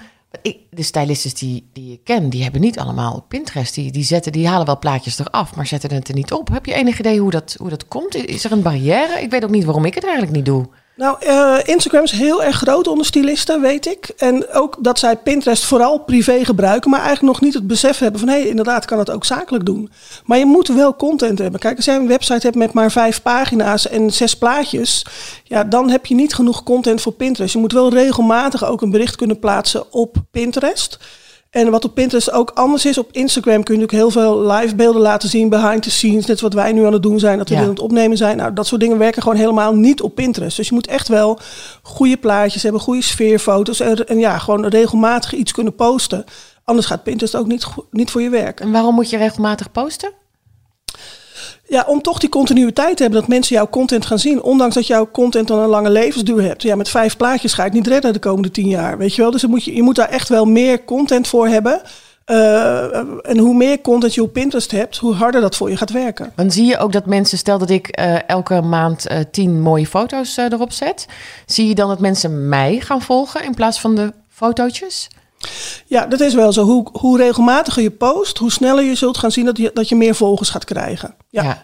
De 0.70 0.84
stylistes 0.84 1.34
die, 1.34 1.70
die 1.74 1.94
ik 1.94 2.04
ken, 2.04 2.30
die 2.30 2.44
hebben 2.44 2.62
niet 2.62 2.80
allemaal 2.80 3.26
Pinterest. 3.28 3.74
Die, 3.74 3.92
die, 3.92 4.04
zetten, 4.04 4.32
die 4.32 4.48
halen 4.48 4.66
wel 4.66 4.80
plaatjes 4.80 5.20
eraf, 5.20 5.56
maar 5.56 5.68
zetten 5.68 5.94
het 5.94 6.08
er 6.08 6.14
niet 6.14 6.32
op. 6.32 6.50
Heb 6.50 6.66
je 6.66 6.74
enig 6.74 7.00
idee 7.00 7.20
hoe 7.20 7.32
dat, 7.32 7.56
hoe 7.60 7.70
dat 7.70 7.88
komt? 7.88 8.16
Is 8.16 8.44
er 8.44 8.52
een 8.52 8.62
barrière? 8.62 9.22
Ik 9.22 9.30
weet 9.30 9.44
ook 9.44 9.50
niet 9.50 9.64
waarom 9.64 9.86
ik 9.86 9.94
het 9.94 10.04
eigenlijk 10.04 10.36
niet 10.36 10.46
doe. 10.46 10.68
Nou, 10.96 11.18
eh, 11.20 11.58
Instagram 11.64 12.04
is 12.04 12.12
heel 12.12 12.44
erg 12.44 12.56
groot 12.56 12.88
onder 12.88 13.06
stylisten, 13.06 13.62
weet 13.62 13.86
ik. 13.88 14.12
En 14.18 14.50
ook 14.52 14.76
dat 14.80 15.00
zij 15.00 15.16
Pinterest 15.16 15.66
vooral 15.66 15.98
privé 15.98 16.46
gebruiken, 16.46 16.90
maar 16.90 17.02
eigenlijk 17.02 17.34
nog 17.34 17.42
niet 17.42 17.54
het 17.54 17.68
besef 17.68 18.00
hebben 18.00 18.20
van 18.20 18.30
hé, 18.30 18.40
hey, 18.40 18.48
inderdaad 18.48 18.86
kan 18.86 19.00
het 19.00 19.12
ook 19.12 19.26
zakelijk 19.26 19.66
doen. 19.66 19.92
Maar 20.26 20.38
je 20.38 20.46
moet 20.46 20.68
wel 20.68 20.96
content 20.96 21.40
hebben. 21.40 21.60
Kijk, 21.60 21.76
als 21.76 21.86
jij 21.86 21.96
een 21.96 22.08
website 22.08 22.46
hebt 22.46 22.56
met 22.56 22.74
maar 22.74 22.92
vijf 22.92 23.22
pagina's 23.22 23.88
en 23.88 24.12
zes 24.12 24.38
plaatjes, 24.38 25.06
ja, 25.44 25.64
dan 25.64 25.90
heb 25.90 26.06
je 26.06 26.16
niet 26.16 26.34
genoeg 26.34 26.64
content 26.64 27.02
voor 27.02 27.14
Pinterest. 27.14 27.54
Je 27.54 27.60
moet 27.60 27.74
wel 27.74 27.94
regelmatig 27.94 28.66
ook 28.66 28.82
een 28.82 28.92
bericht 28.92 29.16
kunnen 29.16 29.40
plaatsen 29.40 29.94
op 29.94 30.16
Pinterest. 30.32 31.00
En 31.54 31.72
wat 31.72 31.86
op 31.86 31.94
Pinterest 31.94 32.32
ook 32.32 32.52
anders 32.54 32.86
is, 32.86 32.98
op 32.98 33.10
Instagram 33.12 33.64
kun 33.64 33.76
je 33.76 33.82
natuurlijk 33.82 34.14
heel 34.14 34.24
veel 34.24 34.52
live 34.52 34.76
beelden 34.76 35.02
laten 35.02 35.30
zien, 35.30 35.50
behind 35.50 35.84
the 35.84 35.92
scenes, 35.92 36.26
net 36.26 36.42
wat 36.42 36.54
wij 36.54 36.72
nu 36.72 36.86
aan 36.86 36.94
het 36.94 37.04
doen 37.04 37.20
zijn, 37.20 37.38
dat 37.38 37.48
we 37.50 37.54
Ja. 37.54 37.60
dit 37.60 37.70
aan 37.70 37.76
het 37.76 37.84
opnemen 37.84 38.18
zijn. 38.18 38.38
Nou, 38.38 38.54
dat 38.54 38.68
soort 38.68 38.82
dingen 38.82 38.98
werken 38.98 39.22
gewoon 39.22 39.38
helemaal 39.38 39.76
niet 39.76 40.02
op 40.02 40.16
Pinterest. 40.16 40.58
Dus 40.58 40.68
je 40.68 40.74
moet 40.74 40.88
echt 40.88 41.08
wel 41.08 41.40
goede 41.82 42.18
plaatjes 42.18 42.64
hebben, 42.64 42.82
goede 42.82 43.02
sfeerfoto's 43.04 43.80
en, 43.80 44.08
en 44.08 44.18
ja, 44.20 44.38
gewoon 44.38 44.66
regelmatig 44.66 45.34
iets 45.34 45.52
kunnen 45.52 45.76
posten. 45.76 46.24
Anders 46.64 46.88
gaat 46.88 47.04
Pinterest 47.04 47.36
ook 47.36 47.48
niet, 47.48 47.66
niet 47.92 48.12
voor 48.12 48.22
je 48.22 48.30
werken. 48.30 48.66
En 48.66 48.72
waarom 48.72 48.96
moet 48.96 49.10
je 49.10 49.18
regelmatig 49.18 49.72
posten? 49.72 50.12
Ja, 51.74 51.84
om 51.88 52.02
toch 52.02 52.20
die 52.20 52.30
continuïteit 52.30 52.96
te 52.96 53.02
hebben, 53.02 53.20
dat 53.20 53.30
mensen 53.30 53.56
jouw 53.56 53.70
content 53.70 54.06
gaan 54.06 54.20
zien. 54.20 54.42
Ondanks 54.42 54.76
dat 54.76 54.88
jouw 54.88 55.12
content 55.12 55.48
dan 55.48 55.60
een 55.60 55.70
lange 55.70 55.90
levensduur 55.90 56.42
hebt. 56.42 56.62
Ja, 56.62 56.76
met 56.76 56.90
vijf 56.90 57.18
plaatjes 57.18 57.54
ga 57.54 57.64
het 57.64 57.74
niet 57.74 57.88
redden 57.88 58.14
de 58.14 58.20
komende 58.20 58.52
tien 58.52 58.68
jaar. 58.68 58.98
Weet 58.98 59.16
je 59.16 59.22
wel? 59.22 59.32
Dus 59.32 59.46
moet 59.46 59.64
je, 59.64 59.76
je 59.76 59.82
moet 59.82 59.96
daar 59.96 60.10
echt 60.10 60.30
wel 60.30 60.46
meer 60.46 60.84
content 60.84 61.28
voor 61.28 61.48
hebben. 61.48 61.82
Uh, 62.26 62.96
en 63.26 63.38
hoe 63.38 63.54
meer 63.54 63.82
content 63.82 64.14
je 64.14 64.22
op 64.22 64.34
Pinterest 64.34 64.72
hebt, 64.72 64.98
hoe 64.98 65.14
harder 65.14 65.42
dat 65.42 65.56
voor 65.56 65.70
je 65.70 65.78
gaat 65.78 65.92
werken. 65.92 66.32
Dan 66.36 66.52
zie 66.52 66.66
je 66.66 66.78
ook 66.78 66.92
dat 66.92 67.06
mensen, 67.06 67.38
stel 67.38 67.58
dat 67.58 67.70
ik 67.70 68.00
uh, 68.00 68.30
elke 68.30 68.62
maand 68.62 69.12
uh, 69.12 69.18
tien 69.32 69.62
mooie 69.62 69.88
foto's 69.88 70.38
erop 70.38 70.72
zet. 70.72 71.08
Zie 71.46 71.68
je 71.68 71.76
dan 71.76 71.88
dat 71.88 72.00
mensen 72.00 72.50
mij 72.50 72.80
gaan 72.80 73.02
volgen 73.02 73.44
in 73.44 73.54
plaats 73.54 73.80
van 73.80 73.96
de 73.96 74.14
fotootjes? 74.30 75.10
Ja, 75.86 76.06
dat 76.06 76.20
is 76.20 76.34
wel 76.34 76.54
zo. 76.54 76.64
Hoe, 76.64 76.90
hoe 76.92 77.18
regelmatiger 77.18 77.84
je 77.84 77.92
post, 77.92 78.38
hoe 78.38 78.52
sneller 78.52 78.84
je 78.84 78.96
zult 78.96 79.18
gaan 79.18 79.32
zien 79.32 79.46
dat 79.46 79.58
je, 79.58 79.72
dat 79.74 79.90
je 79.90 79.96
meer 79.96 80.16
volgers 80.16 80.50
gaat 80.50 80.66
krijgen. 80.66 81.16
Ja. 81.30 81.44
ja. 81.44 81.64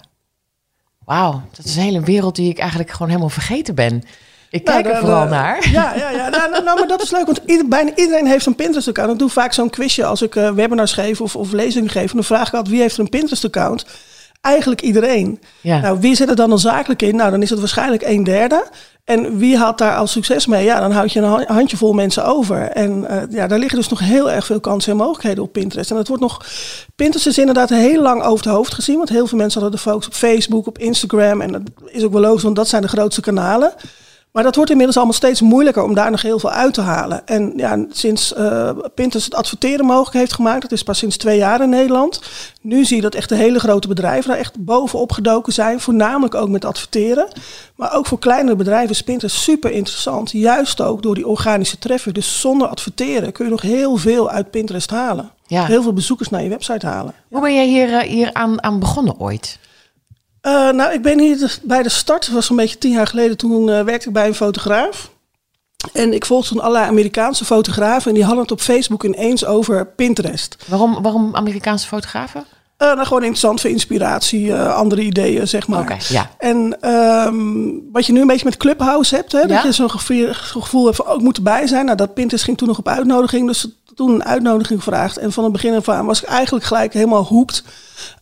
Wauw, 1.06 1.42
dat 1.56 1.66
is 1.66 1.76
een 1.76 1.82
hele 1.82 2.02
wereld 2.02 2.36
die 2.36 2.50
ik 2.50 2.60
eigenlijk 2.60 2.92
gewoon 2.92 3.08
helemaal 3.08 3.30
vergeten 3.30 3.76
ben. 3.76 4.04
Ik 4.50 4.64
kijk 4.64 4.84
nou, 4.84 4.96
er 4.96 5.02
vooral 5.02 5.26
naar. 5.26 5.70
Ja, 5.72 5.96
ja, 5.96 6.10
ja. 6.10 6.30
Nou, 6.30 6.50
nou, 6.50 6.64
nou, 6.64 6.80
maar 6.80 6.88
dat 6.88 7.02
is 7.02 7.12
leuk, 7.12 7.26
want 7.26 7.42
ieder, 7.46 7.68
bijna 7.68 7.92
iedereen 7.96 8.28
heeft 8.28 8.46
een 8.46 8.56
Pinterest-account. 8.56 9.12
Ik 9.12 9.20
doe 9.20 9.30
vaak 9.30 9.54
zo'n 9.54 9.70
quizje 9.70 10.06
als 10.06 10.22
ik 10.22 10.36
uh, 10.36 10.52
webinars 10.52 10.94
geef 10.94 11.22
of, 11.22 11.36
of 11.36 11.52
lezingen 11.52 11.90
geef. 11.90 12.10
En 12.10 12.16
dan 12.16 12.24
vraag 12.24 12.48
ik 12.48 12.54
altijd, 12.54 12.74
wie 12.74 12.82
heeft 12.82 12.94
er 12.94 13.00
een 13.00 13.10
Pinterest-account? 13.10 13.86
Eigenlijk 14.42 14.82
iedereen. 14.82 15.40
Ja. 15.62 15.80
Nou, 15.80 16.00
wie 16.00 16.16
zit 16.16 16.30
er 16.30 16.36
dan 16.36 16.52
al 16.52 16.58
zakelijk 16.58 17.02
in? 17.02 17.16
Nou, 17.16 17.32
dan 17.32 17.42
is 17.42 17.50
het 17.50 17.60
waarschijnlijk 17.60 18.04
een 18.04 18.24
derde. 18.24 18.66
En 19.04 19.38
wie 19.38 19.58
had 19.58 19.78
daar 19.78 19.96
al 19.96 20.08
succes 20.08 20.46
mee? 20.46 20.64
Ja, 20.64 20.80
dan 20.80 20.92
houd 20.92 21.12
je 21.12 21.20
een 21.20 21.46
handjevol 21.48 21.94
mensen 21.94 22.26
over. 22.26 22.62
En 22.62 23.06
uh, 23.10 23.22
ja, 23.30 23.48
daar 23.48 23.60
liggen 23.60 23.78
dus 23.78 23.90
nog 23.90 24.00
heel 24.00 24.32
erg 24.32 24.46
veel 24.46 24.60
kansen 24.60 24.92
en 24.92 24.98
mogelijkheden 24.98 25.44
op 25.44 25.52
Pinterest. 25.52 25.92
En 25.92 25.98
het 25.98 26.08
wordt 26.08 26.24
nog. 26.24 26.46
Pinterest 26.96 27.28
is 27.28 27.38
inderdaad 27.38 27.70
heel 27.70 28.02
lang 28.02 28.24
over 28.24 28.46
het 28.46 28.54
hoofd 28.56 28.74
gezien. 28.74 28.98
Want 28.98 29.10
heel 29.10 29.28
veel 29.28 29.38
mensen 29.38 29.62
hadden 29.62 29.80
de 29.80 29.86
focus 29.90 30.08
op 30.08 30.14
Facebook, 30.14 30.68
op 30.68 30.78
Instagram. 30.78 31.42
En 31.42 31.52
dat 31.52 31.62
is 31.86 32.04
ook 32.04 32.12
wel 32.12 32.22
logisch, 32.22 32.44
want 32.44 32.56
dat 32.56 32.68
zijn 32.68 32.82
de 32.82 32.88
grootste 32.88 33.22
kanalen. 33.22 33.74
Maar 34.32 34.44
dat 34.44 34.56
wordt 34.56 34.70
inmiddels 34.70 34.98
allemaal 34.98 35.16
steeds 35.16 35.42
moeilijker 35.42 35.84
om 35.84 35.94
daar 35.94 36.12
nog 36.12 36.22
heel 36.22 36.40
veel 36.40 36.52
uit 36.52 36.74
te 36.74 36.82
halen. 36.82 37.28
En 37.28 37.54
ja, 37.56 37.86
sinds 37.92 38.34
uh, 38.34 38.72
Pinterest 38.96 39.26
het 39.26 39.36
adverteren 39.36 39.86
mogelijk 39.86 40.16
heeft 40.16 40.34
gemaakt, 40.34 40.62
dat 40.62 40.72
is 40.72 40.84
pas 40.84 40.98
sinds 40.98 41.18
twee 41.18 41.38
jaar 41.38 41.62
in 41.62 41.70
Nederland. 41.70 42.22
Nu 42.62 42.86
zie 42.86 42.96
je 42.96 43.02
dat 43.02 43.16
echt 43.16 43.30
de 43.30 43.36
hele 43.36 43.60
grote 43.60 43.88
bedrijven 43.88 44.30
daar 44.30 44.40
echt 44.40 44.66
bovenop 44.66 45.12
gedoken 45.12 45.54
zijn. 45.54 45.80
Voornamelijk 45.80 46.36
ook 46.36 46.50
met 46.50 46.66
adverteren. 46.66 47.28
Maar 47.76 47.96
ook 47.96 48.06
voor 48.06 48.20
kleinere 48.20 48.56
bedrijven 48.56 48.90
is 48.90 49.02
Pinterest 49.02 49.38
super 49.38 49.72
interessant. 49.72 50.32
Juist 50.32 50.82
ook 50.82 51.02
door 51.02 51.16
die 51.16 51.28
organische 51.28 51.80
treffer. 51.80 52.14
Dus 52.14 52.40
zonder 52.40 52.68
adverteren 52.68 53.32
kun 53.32 53.46
je 53.46 53.52
nog 53.52 53.62
heel 53.62 53.98
veel 53.98 54.30
uit 54.30 54.52
Pinterest 54.52 54.90
halen. 54.90 55.32
Ja. 55.48 55.66
Heel 55.66 55.82
veel 55.82 55.94
bezoekers 55.94 56.30
naar 56.30 56.44
je 56.44 56.50
website 56.50 56.86
halen. 56.86 57.14
Hoe 57.30 57.42
ben 57.42 57.54
jij 57.54 57.68
hier, 57.68 57.94
eh, 57.94 58.10
hier 58.10 58.34
aan, 58.34 58.64
aan 58.64 58.80
begonnen 58.80 59.20
ooit? 59.20 59.60
Uh, 60.42 60.70
nou, 60.70 60.94
ik 60.94 61.02
ben 61.02 61.20
hier 61.20 61.60
bij 61.64 61.84
de 61.84 61.90
start, 61.90 62.26
dat 62.26 62.34
was 62.34 62.50
een 62.50 62.56
beetje 62.56 62.78
tien 62.78 62.92
jaar 62.92 63.08
geleden, 63.08 63.38
toen 63.38 63.68
uh, 63.68 63.82
werkte 63.82 64.08
ik 64.08 64.14
bij 64.14 64.28
een 64.28 64.36
fotograaf. 64.36 65.12
En 65.94 66.14
ik 66.14 66.26
volgde 66.26 66.50
toen 66.50 66.60
allerlei 66.60 66.86
Amerikaanse 66.86 67.46
fotografen 67.46 68.08
en 68.08 68.14
die 68.14 68.24
hadden 68.24 68.42
het 68.42 68.52
op 68.52 68.62
Facebook 68.62 69.04
ineens 69.04 69.46
over 69.46 69.86
Pinterest. 69.86 70.56
Waarom, 70.68 71.02
waarom 71.02 71.36
Amerikaanse 71.36 71.88
fotografen? 71.88 72.46
Uh, 72.78 72.88
nou, 72.88 73.04
gewoon 73.04 73.22
interessant 73.22 73.62
voor 73.62 73.70
inspiratie, 73.70 74.56
andere 74.56 75.02
ideeën, 75.02 75.48
zeg 75.48 75.68
maar. 75.68 75.82
Oké, 75.82 75.98
ja. 76.08 76.32
En 76.38 76.90
um, 76.90 77.90
wat 77.92 78.06
je 78.06 78.14
nu 78.14 78.22
een 78.22 78.28
beetje 78.28 78.46
met 78.46 78.58
Clubhouse 78.58 79.16
hebt, 79.16 79.32
hè, 79.32 79.46
dat 79.46 79.64
je 79.64 79.72
zo'n 79.72 79.90
gevoel, 79.90 80.34
gevoel 80.34 80.86
hebt 80.86 80.96
van, 80.96 81.06
ook 81.06 81.18
oh, 81.18 81.24
moet 81.24 81.38
erbij 81.38 81.68
zijn. 81.68 81.86
Nou, 81.86 81.98
dat 81.98 82.14
Pinterest 82.14 82.44
ging 82.44 82.58
toen 82.58 82.68
nog 82.68 82.78
op 82.78 82.88
uitnodiging, 82.88 83.48
dus 83.48 83.68
toen 83.96 84.12
een 84.12 84.24
uitnodiging 84.24 84.84
gevraagd. 84.84 85.18
En 85.18 85.32
van 85.32 85.44
het 85.44 85.54
begin 85.54 85.76
af 85.76 85.90
aan 85.90 86.06
was 86.06 86.22
ik 86.22 86.28
eigenlijk 86.28 86.66
gelijk 86.66 86.94
helemaal 86.94 87.24
hoekt 87.24 87.64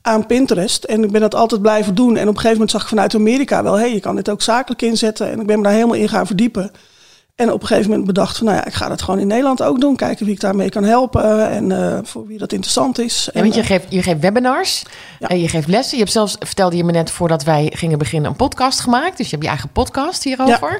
aan 0.01 0.25
Pinterest. 0.25 0.83
En 0.83 1.03
ik 1.03 1.11
ben 1.11 1.21
dat 1.21 1.35
altijd 1.35 1.61
blijven 1.61 1.95
doen. 1.95 2.17
En 2.17 2.21
op 2.21 2.27
een 2.27 2.41
gegeven 2.41 2.51
moment 2.51 2.71
zag 2.71 2.81
ik 2.81 2.87
vanuit 2.87 3.15
Amerika 3.15 3.63
wel, 3.63 3.73
hé, 3.73 3.79
hey, 3.79 3.93
je 3.93 3.99
kan 3.99 4.15
dit 4.15 4.29
ook 4.29 4.41
zakelijk 4.41 4.81
inzetten. 4.81 5.31
En 5.31 5.39
ik 5.39 5.47
ben 5.47 5.57
me 5.57 5.63
daar 5.63 5.73
helemaal 5.73 5.95
in 5.95 6.09
gaan 6.09 6.27
verdiepen. 6.27 6.71
En 7.37 7.51
op 7.51 7.61
een 7.61 7.67
gegeven 7.67 7.89
moment 7.89 8.07
bedacht 8.07 8.37
van, 8.37 8.45
nou 8.45 8.57
ja, 8.57 8.65
ik 8.65 8.73
ga 8.73 8.87
dat 8.87 9.01
gewoon 9.01 9.19
in 9.19 9.27
Nederland 9.27 9.61
ook 9.63 9.79
doen. 9.79 9.95
Kijken 9.95 10.25
wie 10.25 10.33
ik 10.33 10.39
daarmee 10.39 10.69
kan 10.69 10.83
helpen 10.83 11.49
en 11.49 11.69
uh, 11.69 11.99
voor 12.03 12.27
wie 12.27 12.37
dat 12.37 12.51
interessant 12.51 12.99
is. 12.99 13.29
Ja, 13.33 13.41
want 13.41 13.55
je, 13.55 13.63
geeft, 13.63 13.85
je 13.89 14.03
geeft 14.03 14.19
webinars, 14.19 14.83
ja. 15.19 15.27
en 15.27 15.39
je 15.39 15.47
geeft 15.47 15.67
lessen. 15.67 15.97
Je 15.97 16.03
hebt 16.03 16.15
zelfs, 16.15 16.35
vertelde 16.39 16.75
je 16.75 16.83
me 16.83 16.91
net 16.91 17.11
voordat 17.11 17.43
wij 17.43 17.71
gingen 17.73 17.97
beginnen, 17.97 18.29
een 18.29 18.35
podcast 18.35 18.79
gemaakt. 18.79 19.17
Dus 19.17 19.25
je 19.25 19.31
hebt 19.31 19.43
je 19.43 19.49
eigen 19.49 19.69
podcast 19.69 20.23
hierover. 20.23 20.79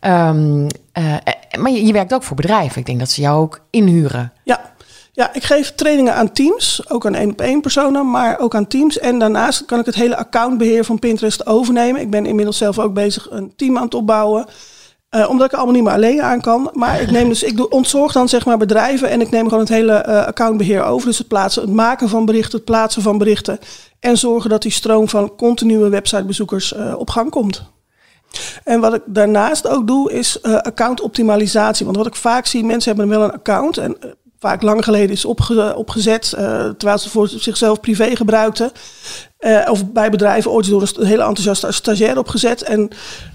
Ja. 0.00 0.28
Um, 0.28 0.66
uh, 0.98 1.16
maar 1.58 1.70
je, 1.70 1.86
je 1.86 1.92
werkt 1.92 2.14
ook 2.14 2.22
voor 2.22 2.36
bedrijven. 2.36 2.80
Ik 2.80 2.86
denk 2.86 2.98
dat 2.98 3.10
ze 3.10 3.20
jou 3.20 3.42
ook 3.42 3.60
inhuren. 3.70 4.32
Ja, 4.44 4.72
ja, 5.12 5.34
ik 5.34 5.44
geef 5.44 5.74
trainingen 5.74 6.14
aan 6.14 6.32
teams, 6.32 6.90
ook 6.90 7.06
aan 7.06 7.14
één 7.14 7.30
op 7.30 7.40
één 7.40 7.60
personen, 7.60 8.10
maar 8.10 8.38
ook 8.38 8.54
aan 8.54 8.66
teams. 8.66 8.98
En 8.98 9.18
daarnaast 9.18 9.64
kan 9.64 9.78
ik 9.78 9.86
het 9.86 9.94
hele 9.94 10.16
accountbeheer 10.16 10.84
van 10.84 10.98
Pinterest 10.98 11.46
overnemen. 11.46 12.00
Ik 12.00 12.10
ben 12.10 12.26
inmiddels 12.26 12.56
zelf 12.56 12.78
ook 12.78 12.94
bezig 12.94 13.30
een 13.30 13.52
team 13.56 13.76
aan 13.76 13.84
het 13.84 13.94
opbouwen. 13.94 14.46
Uh, 15.16 15.28
omdat 15.28 15.46
ik 15.46 15.52
allemaal 15.52 15.74
niet 15.74 15.82
meer 15.82 15.92
alleen 15.92 16.22
aan 16.22 16.40
kan. 16.40 16.70
Maar 16.72 17.00
ik 17.00 17.10
neem 17.10 17.28
dus, 17.28 17.42
ik 17.42 17.56
doe, 17.56 17.68
ontzorg 17.68 18.12
dan 18.12 18.28
zeg 18.28 18.44
maar 18.44 18.58
bedrijven 18.58 19.10
en 19.10 19.20
ik 19.20 19.30
neem 19.30 19.44
gewoon 19.44 19.60
het 19.60 19.68
hele 19.68 20.04
uh, 20.08 20.26
accountbeheer 20.26 20.82
over. 20.82 21.06
Dus 21.06 21.18
het 21.18 21.28
plaatsen, 21.28 21.62
het 21.62 21.70
maken 21.70 22.08
van 22.08 22.24
berichten, 22.24 22.56
het 22.56 22.64
plaatsen 22.64 23.02
van 23.02 23.18
berichten. 23.18 23.58
En 24.00 24.18
zorgen 24.18 24.50
dat 24.50 24.62
die 24.62 24.70
stroom 24.70 25.08
van 25.08 25.36
continue 25.36 25.88
websitebezoekers 25.88 26.72
uh, 26.72 26.94
op 26.98 27.10
gang 27.10 27.30
komt. 27.30 27.62
En 28.64 28.80
wat 28.80 28.94
ik 28.94 29.02
daarnaast 29.06 29.68
ook 29.68 29.86
doe, 29.86 30.12
is 30.12 30.38
uh, 30.42 30.56
account 30.56 31.00
optimalisatie. 31.00 31.84
Want 31.84 31.96
wat 31.96 32.06
ik 32.06 32.14
vaak 32.14 32.46
zie, 32.46 32.64
mensen 32.64 32.96
hebben 32.96 33.18
wel 33.18 33.24
een 33.24 33.32
account. 33.32 33.76
En 33.76 33.96
vaak 34.42 34.62
lang 34.62 34.84
geleden 34.84 35.10
is 35.10 35.24
opge 35.24 35.76
opgezet, 35.76 36.34
uh, 36.34 36.40
terwijl 36.68 36.98
ze 36.98 37.10
voor 37.10 37.28
zichzelf 37.28 37.80
privé 37.80 38.16
gebruikten. 38.16 38.72
Uh, 39.40 39.68
of 39.70 39.92
bij 39.92 40.10
bedrijven 40.10 40.50
ooit 40.50 40.68
door 40.68 40.82
een 40.82 41.06
hele 41.06 41.22
enthousiaste 41.22 41.72
stagiair 41.72 42.18
opgezet. 42.18 42.62
En 42.62 42.88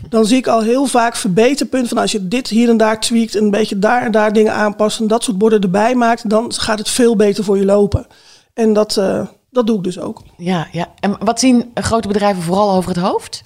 dan 0.10 0.26
zie 0.26 0.38
ik 0.38 0.48
al 0.48 0.62
heel 0.62 0.86
vaak 0.86 1.16
verbeterpunten 1.16 1.90
van 1.90 1.98
als 1.98 2.12
je 2.12 2.28
dit 2.28 2.48
hier 2.48 2.70
en 2.70 2.78
daar 2.78 3.00
tweakt 3.00 3.36
en 3.36 3.44
een 3.44 3.52
beetje 3.52 3.80
daar 3.80 4.02
en 4.02 4.12
daar 4.12 4.34
dingen 4.34 4.54
aanpast 4.54 5.00
en 5.00 5.08
dat 5.08 5.24
soort 5.24 5.38
borden 5.38 5.62
erbij 5.62 5.96
maakt, 5.96 6.30
dan 6.30 6.54
gaat 6.54 6.80
het 6.80 6.90
veel 6.90 7.16
beter 7.16 7.44
voor 7.44 7.58
je 7.58 7.66
lopen. 7.66 8.08
En 8.54 8.74
dat, 8.74 8.96
uh, 9.00 9.26
dat 9.52 9.68
doe 9.68 9.78
ik 9.78 9.84
dus 9.84 10.00
ook. 10.00 10.22
Ja, 10.38 10.68
ja, 10.72 10.88
en 11.00 11.18
wat 11.20 11.40
zien 11.40 11.72
grote 11.74 12.08
bedrijven 12.08 12.44
vooral 12.44 12.72
over 12.72 12.90
het 12.90 13.00
hoofd? 13.00 13.44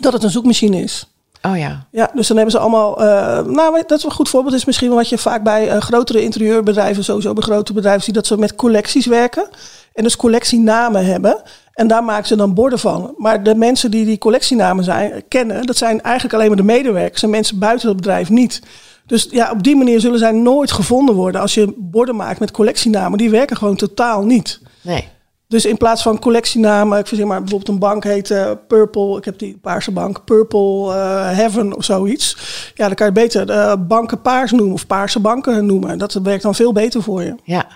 Dat 0.00 0.12
het 0.12 0.22
een 0.22 0.30
zoekmachine 0.30 0.82
is. 0.82 1.09
Oh 1.42 1.58
ja. 1.58 1.86
Ja, 1.90 2.10
dus 2.14 2.26
dan 2.26 2.36
hebben 2.36 2.54
ze 2.54 2.60
allemaal. 2.60 3.02
Uh, 3.02 3.06
nou, 3.44 3.82
dat 3.86 3.98
is 3.98 4.04
een 4.04 4.10
goed 4.10 4.28
voorbeeld. 4.28 4.54
Is 4.54 4.64
misschien 4.64 4.90
wat 4.90 5.08
je 5.08 5.18
vaak 5.18 5.42
bij 5.42 5.74
uh, 5.74 5.80
grotere 5.80 6.22
interieurbedrijven, 6.22 7.04
sowieso 7.04 7.32
bij 7.32 7.42
grote 7.42 7.72
bedrijven, 7.72 8.02
ziet 8.02 8.14
dat 8.14 8.26
ze 8.26 8.38
met 8.38 8.54
collecties 8.54 9.06
werken. 9.06 9.48
En 9.94 10.02
dus 10.02 10.16
collectienamen 10.16 11.04
hebben. 11.04 11.42
En 11.72 11.86
daar 11.88 12.04
maken 12.04 12.26
ze 12.26 12.36
dan 12.36 12.54
borden 12.54 12.78
van. 12.78 13.14
Maar 13.16 13.42
de 13.42 13.54
mensen 13.54 13.90
die 13.90 14.04
die 14.04 14.18
collectienamen 14.18 14.84
zijn, 14.84 15.22
kennen, 15.28 15.66
dat 15.66 15.76
zijn 15.76 16.02
eigenlijk 16.02 16.34
alleen 16.34 16.48
maar 16.48 16.56
de 16.56 16.62
medewerkers 16.62 17.22
en 17.22 17.30
mensen 17.30 17.58
buiten 17.58 17.88
het 17.88 17.96
bedrijf 17.96 18.28
niet. 18.28 18.62
Dus 19.06 19.28
ja, 19.30 19.50
op 19.50 19.62
die 19.62 19.76
manier 19.76 20.00
zullen 20.00 20.18
zij 20.18 20.32
nooit 20.32 20.72
gevonden 20.72 21.14
worden. 21.14 21.40
Als 21.40 21.54
je 21.54 21.74
borden 21.76 22.16
maakt 22.16 22.40
met 22.40 22.50
collectienamen, 22.50 23.18
die 23.18 23.30
werken 23.30 23.56
gewoon 23.56 23.76
totaal 23.76 24.24
niet. 24.24 24.60
Nee. 24.80 25.08
Dus 25.50 25.64
in 25.64 25.76
plaats 25.76 26.02
van 26.02 26.18
collectienamen, 26.18 26.98
ik 26.98 27.06
verzin 27.06 27.26
maar 27.26 27.40
bijvoorbeeld 27.40 27.70
een 27.70 27.78
bank 27.78 28.04
heet 28.04 28.30
uh, 28.30 28.50
Purple, 28.68 29.16
ik 29.16 29.24
heb 29.24 29.38
die 29.38 29.58
paarse 29.62 29.90
bank, 29.90 30.24
Purple 30.24 30.86
uh, 30.86 31.30
Heaven 31.36 31.76
of 31.76 31.84
zoiets. 31.84 32.36
Ja, 32.74 32.86
dan 32.86 32.94
kan 32.94 33.06
je 33.06 33.12
beter 33.12 33.50
uh, 33.50 33.72
banken 33.78 34.20
paars 34.20 34.50
noemen 34.50 34.72
of 34.72 34.86
paarse 34.86 35.20
banken 35.20 35.66
noemen. 35.66 35.98
Dat 35.98 36.12
werkt 36.12 36.42
dan 36.42 36.54
veel 36.54 36.72
beter 36.72 37.02
voor 37.02 37.22
je. 37.22 37.34
Ja, 37.44 37.66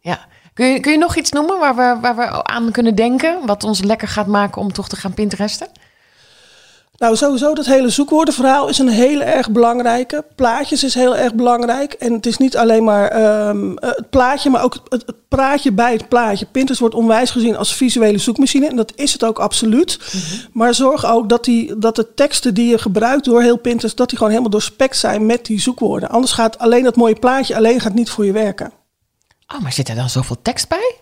ja. 0.00 0.18
Kun 0.54 0.66
je, 0.66 0.80
kun 0.80 0.92
je 0.92 0.98
nog 0.98 1.16
iets 1.16 1.30
noemen 1.30 1.58
waar 1.58 1.76
we, 1.76 1.98
waar 2.00 2.16
we 2.16 2.44
aan 2.44 2.70
kunnen 2.70 2.94
denken, 2.94 3.38
wat 3.46 3.64
ons 3.64 3.82
lekker 3.82 4.08
gaat 4.08 4.26
maken 4.26 4.60
om 4.60 4.72
toch 4.72 4.88
te 4.88 4.96
gaan 4.96 5.14
Pinteresten? 5.14 5.68
Nou, 6.98 7.16
sowieso 7.16 7.54
dat 7.54 7.66
hele 7.66 7.88
zoekwoordenverhaal 7.88 8.68
is 8.68 8.78
een 8.78 8.88
heel 8.88 9.20
erg 9.20 9.50
belangrijke. 9.50 10.24
Plaatjes 10.34 10.84
is 10.84 10.94
heel 10.94 11.16
erg 11.16 11.34
belangrijk. 11.34 11.92
En 11.92 12.12
het 12.12 12.26
is 12.26 12.36
niet 12.36 12.56
alleen 12.56 12.84
maar 12.84 13.36
um, 13.48 13.76
het 13.80 14.10
plaatje, 14.10 14.50
maar 14.50 14.62
ook 14.62 14.74
het, 14.88 15.02
het, 15.06 15.14
praatje 15.28 15.72
bij 15.72 15.92
het 15.92 16.08
plaatje. 16.08 16.46
Pinterest 16.46 16.80
wordt 16.80 16.94
onwijs 16.94 17.30
gezien 17.30 17.56
als 17.56 17.74
visuele 17.74 18.18
zoekmachine. 18.18 18.68
En 18.68 18.76
dat 18.76 18.92
is 18.94 19.12
het 19.12 19.24
ook 19.24 19.38
absoluut. 19.38 19.98
Mhm. 19.98 20.46
Maar 20.52 20.74
zorg 20.74 21.06
ook 21.06 21.28
dat, 21.28 21.44
die, 21.44 21.78
dat 21.78 21.96
de 21.96 22.14
teksten 22.14 22.54
die 22.54 22.70
je 22.70 22.78
gebruikt 22.78 23.24
door 23.24 23.42
heel 23.42 23.56
Pinterest... 23.56 23.96
dat 23.96 24.08
die 24.08 24.18
gewoon 24.18 24.32
helemaal 24.32 24.52
doorspekt 24.52 24.96
zijn 24.96 25.26
met 25.26 25.46
die 25.46 25.60
zoekwoorden. 25.60 26.08
Anders 26.08 26.32
gaat 26.32 26.58
alleen 26.58 26.84
dat 26.84 26.96
mooie 26.96 27.18
plaatje 27.18 27.56
alleen 27.56 27.80
gaat 27.80 27.94
niet 27.94 28.10
voor 28.10 28.24
je 28.24 28.32
werken. 28.32 28.72
Oh, 29.54 29.60
maar 29.60 29.72
zit 29.72 29.88
er 29.88 29.94
dan 29.94 30.10
zoveel 30.10 30.36
tekst 30.42 30.68
bij? 30.68 30.96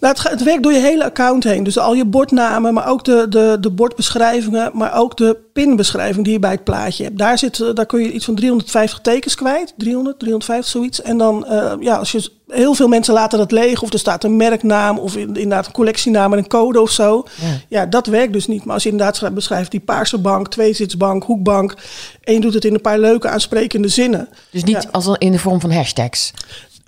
Nou, 0.00 0.14
het, 0.14 0.30
het, 0.30 0.42
werkt 0.42 0.62
door 0.62 0.72
je 0.72 0.78
hele 0.78 1.04
account 1.04 1.44
heen. 1.44 1.62
Dus 1.62 1.78
al 1.78 1.94
je 1.94 2.04
bordnamen, 2.04 2.74
maar 2.74 2.88
ook 2.88 3.04
de, 3.04 3.26
de, 3.28 3.56
de 3.60 3.70
bordbeschrijvingen, 3.70 4.70
maar 4.74 4.94
ook 4.94 5.16
de 5.16 5.36
pinbeschrijving 5.52 6.24
die 6.24 6.32
je 6.32 6.38
bij 6.38 6.50
het 6.50 6.64
plaatje 6.64 7.04
hebt. 7.04 7.18
Daar, 7.18 7.38
zit, 7.38 7.76
daar 7.76 7.86
kun 7.86 8.02
je 8.02 8.12
iets 8.12 8.24
van 8.24 8.34
350 8.34 9.00
tekens 9.00 9.34
kwijt. 9.34 9.74
300, 9.76 10.18
350 10.18 10.72
zoiets. 10.72 11.02
En 11.02 11.18
dan, 11.18 11.46
uh, 11.50 11.72
ja, 11.80 11.96
als 11.96 12.12
je 12.12 12.30
heel 12.48 12.74
veel 12.74 12.88
mensen 12.88 13.14
laten 13.14 13.38
dat 13.38 13.52
leeg, 13.52 13.82
of 13.82 13.92
er 13.92 13.98
staat 13.98 14.24
een 14.24 14.36
merknaam, 14.36 14.98
of 14.98 15.16
inderdaad 15.16 15.66
een 15.66 15.72
collectienaam 15.72 16.32
en 16.32 16.38
een 16.38 16.48
code 16.48 16.80
of 16.80 16.90
zo. 16.90 17.24
Ja. 17.40 17.46
ja. 17.68 17.86
dat 17.86 18.06
werkt 18.06 18.32
dus 18.32 18.46
niet. 18.46 18.64
Maar 18.64 18.74
als 18.74 18.82
je 18.82 18.90
inderdaad 18.90 19.34
beschrijft 19.34 19.70
die 19.70 19.80
paarse 19.80 20.18
bank, 20.18 20.48
tweezitsbank, 20.48 21.24
hoekbank, 21.24 21.74
en 22.22 22.34
je 22.34 22.40
doet 22.40 22.54
het 22.54 22.64
in 22.64 22.74
een 22.74 22.80
paar 22.80 22.98
leuke 22.98 23.28
aansprekende 23.28 23.88
zinnen. 23.88 24.28
Dus 24.50 24.64
niet 24.64 24.88
als 24.90 25.16
in 25.18 25.32
de 25.32 25.38
vorm 25.38 25.60
van 25.60 25.72
hashtags? 25.72 26.32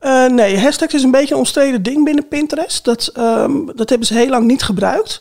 Uh, 0.02 0.26
nee, 0.26 0.58
hashtags 0.58 0.94
is 0.94 1.02
een 1.02 1.10
beetje 1.10 1.34
een 1.34 1.40
omstreden 1.40 1.82
ding 1.82 2.04
binnen 2.04 2.28
Pinterest. 2.28 2.84
Dat, 2.84 3.12
um, 3.18 3.70
dat 3.76 3.88
hebben 3.88 4.06
ze 4.06 4.14
heel 4.14 4.28
lang 4.28 4.46
niet 4.46 4.62
gebruikt. 4.62 5.20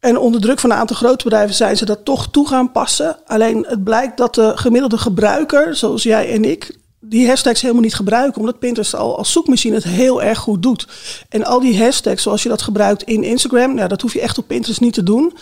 En 0.00 0.18
onder 0.18 0.40
druk 0.40 0.58
van 0.58 0.70
een 0.70 0.76
aantal 0.76 0.96
grote 0.96 1.24
bedrijven 1.24 1.54
zijn 1.54 1.76
ze 1.76 1.84
dat 1.84 2.04
toch 2.04 2.28
toe 2.30 2.48
gaan 2.48 2.72
passen. 2.72 3.16
Alleen 3.26 3.64
het 3.68 3.84
blijkt 3.84 4.16
dat 4.16 4.34
de 4.34 4.52
gemiddelde 4.54 4.98
gebruiker, 4.98 5.76
zoals 5.76 6.02
jij 6.02 6.32
en 6.32 6.44
ik, 6.44 6.78
die 7.00 7.28
hashtags 7.28 7.60
helemaal 7.60 7.82
niet 7.82 7.94
gebruiken, 7.94 8.40
omdat 8.40 8.58
Pinterest 8.58 8.94
al 8.94 9.18
als 9.18 9.32
zoekmachine 9.32 9.74
het 9.74 9.84
heel 9.84 10.22
erg 10.22 10.38
goed 10.38 10.62
doet. 10.62 10.86
En 11.28 11.44
al 11.44 11.60
die 11.60 11.82
hashtags, 11.82 12.22
zoals 12.22 12.42
je 12.42 12.48
dat 12.48 12.62
gebruikt 12.62 13.02
in 13.02 13.22
Instagram, 13.22 13.74
nou, 13.74 13.88
dat 13.88 14.00
hoef 14.00 14.12
je 14.12 14.20
echt 14.20 14.38
op 14.38 14.46
Pinterest 14.46 14.80
niet 14.80 14.94
te 14.94 15.02
doen. 15.02 15.36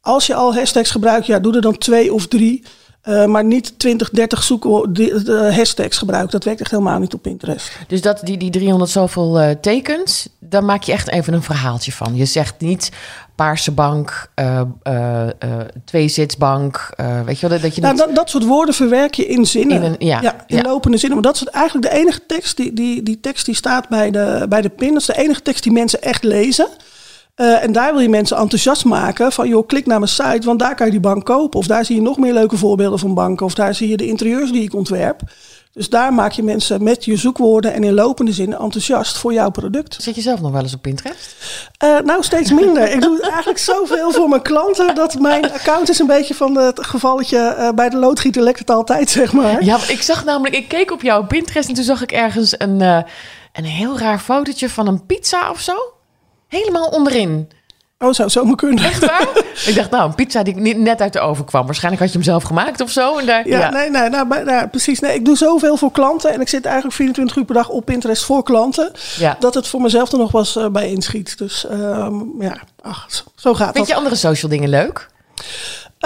Als 0.00 0.26
je 0.26 0.34
al 0.34 0.54
hashtags 0.54 0.90
gebruikt, 0.90 1.26
ja, 1.26 1.38
doe 1.38 1.54
er 1.54 1.60
dan 1.60 1.78
twee 1.78 2.12
of 2.14 2.26
drie. 2.26 2.64
Uh, 3.08 3.24
maar 3.24 3.44
niet 3.44 3.78
20, 3.78 4.10
30 4.10 4.42
zoeken, 4.42 4.92
de, 4.92 5.22
de 5.22 5.54
hashtags 5.54 5.98
gebruiken. 5.98 6.30
Dat 6.30 6.44
werkt 6.44 6.60
echt 6.60 6.70
helemaal 6.70 6.98
niet 6.98 7.14
op 7.14 7.22
Pinterest. 7.22 7.78
Dus 7.86 8.00
dat, 8.00 8.20
die, 8.24 8.36
die 8.36 8.50
300 8.50 8.90
zoveel 8.90 9.40
uh, 9.42 9.50
tekens, 9.50 10.28
daar 10.38 10.64
maak 10.64 10.82
je 10.82 10.92
echt 10.92 11.10
even 11.10 11.32
een 11.32 11.42
verhaaltje 11.42 11.92
van. 11.92 12.16
Je 12.16 12.24
zegt 12.24 12.60
niet 12.60 12.90
paarse 13.34 13.70
bank, 13.70 14.30
uh, 14.40 15.28
tweezitsbank, 15.84 16.90
weet 17.24 17.40
je 17.40 17.48
wel, 17.48 17.60
dat 17.60 17.74
je 17.74 17.80
nou, 17.80 17.96
dat, 17.96 18.14
dat 18.14 18.30
soort 18.30 18.44
woorden 18.44 18.74
verwerk 18.74 19.14
je 19.14 19.26
in 19.26 19.46
zinnen. 19.46 19.76
In 19.76 19.82
een, 19.82 19.96
ja, 19.98 20.20
ja, 20.20 20.44
in 20.46 20.56
ja. 20.56 20.62
lopende 20.62 20.96
zinnen. 20.96 21.20
Maar 21.22 21.32
dat 21.32 21.42
is 21.42 21.48
eigenlijk 21.48 21.92
de 21.92 21.98
enige 21.98 22.26
tekst, 22.26 22.56
die, 22.56 22.72
die, 22.72 23.02
die 23.02 23.20
tekst 23.20 23.46
die 23.46 23.54
staat 23.54 23.88
bij 23.88 24.10
de, 24.10 24.46
bij 24.48 24.60
de 24.60 24.68
pin. 24.68 24.92
Dat 24.92 25.00
is 25.00 25.06
de 25.06 25.18
enige 25.18 25.42
tekst 25.42 25.62
die 25.62 25.72
mensen 25.72 26.02
echt 26.02 26.22
lezen. 26.22 26.68
Uh, 27.40 27.62
en 27.62 27.72
daar 27.72 27.92
wil 27.92 28.02
je 28.02 28.08
mensen 28.08 28.36
enthousiast 28.36 28.84
maken 28.84 29.32
van, 29.32 29.48
joh, 29.48 29.66
klik 29.66 29.86
naar 29.86 29.98
mijn 29.98 30.10
site, 30.10 30.40
want 30.46 30.58
daar 30.58 30.74
kan 30.74 30.86
je 30.86 30.92
die 30.92 31.00
bank 31.00 31.24
kopen. 31.24 31.58
Of 31.58 31.66
daar 31.66 31.84
zie 31.84 31.96
je 31.96 32.02
nog 32.02 32.18
meer 32.18 32.32
leuke 32.32 32.56
voorbeelden 32.56 32.98
van 32.98 33.14
banken. 33.14 33.46
Of 33.46 33.54
daar 33.54 33.74
zie 33.74 33.88
je 33.88 33.96
de 33.96 34.06
interieurs 34.06 34.52
die 34.52 34.62
ik 34.62 34.74
ontwerp. 34.74 35.20
Dus 35.72 35.88
daar 35.88 36.14
maak 36.14 36.32
je 36.32 36.42
mensen 36.42 36.82
met 36.82 37.04
je 37.04 37.16
zoekwoorden 37.16 37.72
en 37.72 37.84
in 37.84 37.94
lopende 37.94 38.32
zin 38.32 38.52
enthousiast 38.52 39.18
voor 39.18 39.32
jouw 39.32 39.50
product. 39.50 39.96
Zit 40.02 40.14
je 40.14 40.20
zelf 40.20 40.40
nog 40.40 40.52
wel 40.52 40.62
eens 40.62 40.74
op 40.74 40.82
Pinterest? 40.82 41.36
Uh, 41.84 41.98
nou, 42.00 42.22
steeds 42.22 42.52
minder. 42.52 42.90
ik 42.92 43.00
doe 43.00 43.20
eigenlijk 43.22 43.58
zoveel 43.58 44.12
voor 44.12 44.28
mijn 44.28 44.42
klanten 44.42 44.94
dat 44.94 45.20
mijn 45.20 45.52
account 45.52 45.88
is 45.88 45.98
een 45.98 46.06
beetje 46.06 46.34
van 46.34 46.56
het 46.56 46.86
gevalletje 46.86 47.56
uh, 47.58 47.70
bij 47.70 47.88
de 47.88 47.96
loodgieter 47.96 48.42
lekt 48.42 48.58
het 48.58 48.70
altijd, 48.70 49.10
zeg 49.10 49.32
maar. 49.32 49.64
Ja, 49.64 49.78
ik 49.88 50.02
zag 50.02 50.24
namelijk, 50.24 50.54
ik 50.54 50.68
keek 50.68 50.92
op 50.92 51.02
jouw 51.02 51.26
Pinterest 51.26 51.68
en 51.68 51.74
toen 51.74 51.84
zag 51.84 52.02
ik 52.02 52.12
ergens 52.12 52.54
een, 52.58 52.80
uh, 52.80 53.02
een 53.52 53.64
heel 53.64 53.98
raar 53.98 54.18
fotootje 54.18 54.68
van 54.68 54.86
een 54.86 55.06
pizza 55.06 55.50
of 55.50 55.60
zo. 55.60 55.74
Helemaal 56.50 56.88
onderin. 56.88 57.48
Oh, 57.98 58.12
zou 58.12 58.28
zo 58.28 58.54
kunnen. 58.54 58.84
Echt 58.84 59.06
waar? 59.06 59.28
ik 59.68 59.74
dacht, 59.74 59.90
nou, 59.90 60.08
een 60.08 60.14
pizza 60.14 60.42
die 60.42 60.54
net 60.76 61.00
uit 61.00 61.12
de 61.12 61.20
oven 61.20 61.44
kwam. 61.44 61.66
Waarschijnlijk 61.66 62.02
had 62.02 62.12
je 62.12 62.18
hem 62.18 62.26
zelf 62.28 62.42
gemaakt 62.42 62.80
of 62.80 62.90
zo. 62.90 63.18
En 63.18 63.26
daar, 63.26 63.48
ja, 63.48 63.58
ja, 63.58 63.70
nee, 63.70 63.90
nee, 63.90 64.08
nou, 64.08 64.26
maar, 64.26 64.44
nou, 64.44 64.66
precies. 64.66 65.00
Nee, 65.00 65.14
ik 65.14 65.24
doe 65.24 65.36
zoveel 65.36 65.76
voor 65.76 65.90
klanten. 65.90 66.32
En 66.32 66.40
ik 66.40 66.48
zit 66.48 66.64
eigenlijk 66.64 66.94
24 66.94 67.36
uur 67.36 67.44
per 67.44 67.54
dag 67.54 67.68
op 67.68 67.84
Pinterest 67.84 68.24
voor 68.24 68.42
klanten. 68.42 68.92
Ja. 69.18 69.36
Dat 69.40 69.54
het 69.54 69.66
voor 69.66 69.80
mezelf 69.80 70.12
er 70.12 70.18
nog 70.18 70.32
was 70.32 70.56
uh, 70.56 70.66
bij 70.66 70.90
inschiet. 70.90 71.38
Dus 71.38 71.66
um, 71.70 72.34
ja, 72.38 72.60
ach, 72.80 73.08
zo 73.34 73.54
gaat 73.54 73.64
Vind 73.64 73.76
dat. 73.76 73.86
je 73.86 73.94
andere 73.94 74.16
social 74.16 74.50
dingen 74.50 74.68
leuk? 74.68 75.08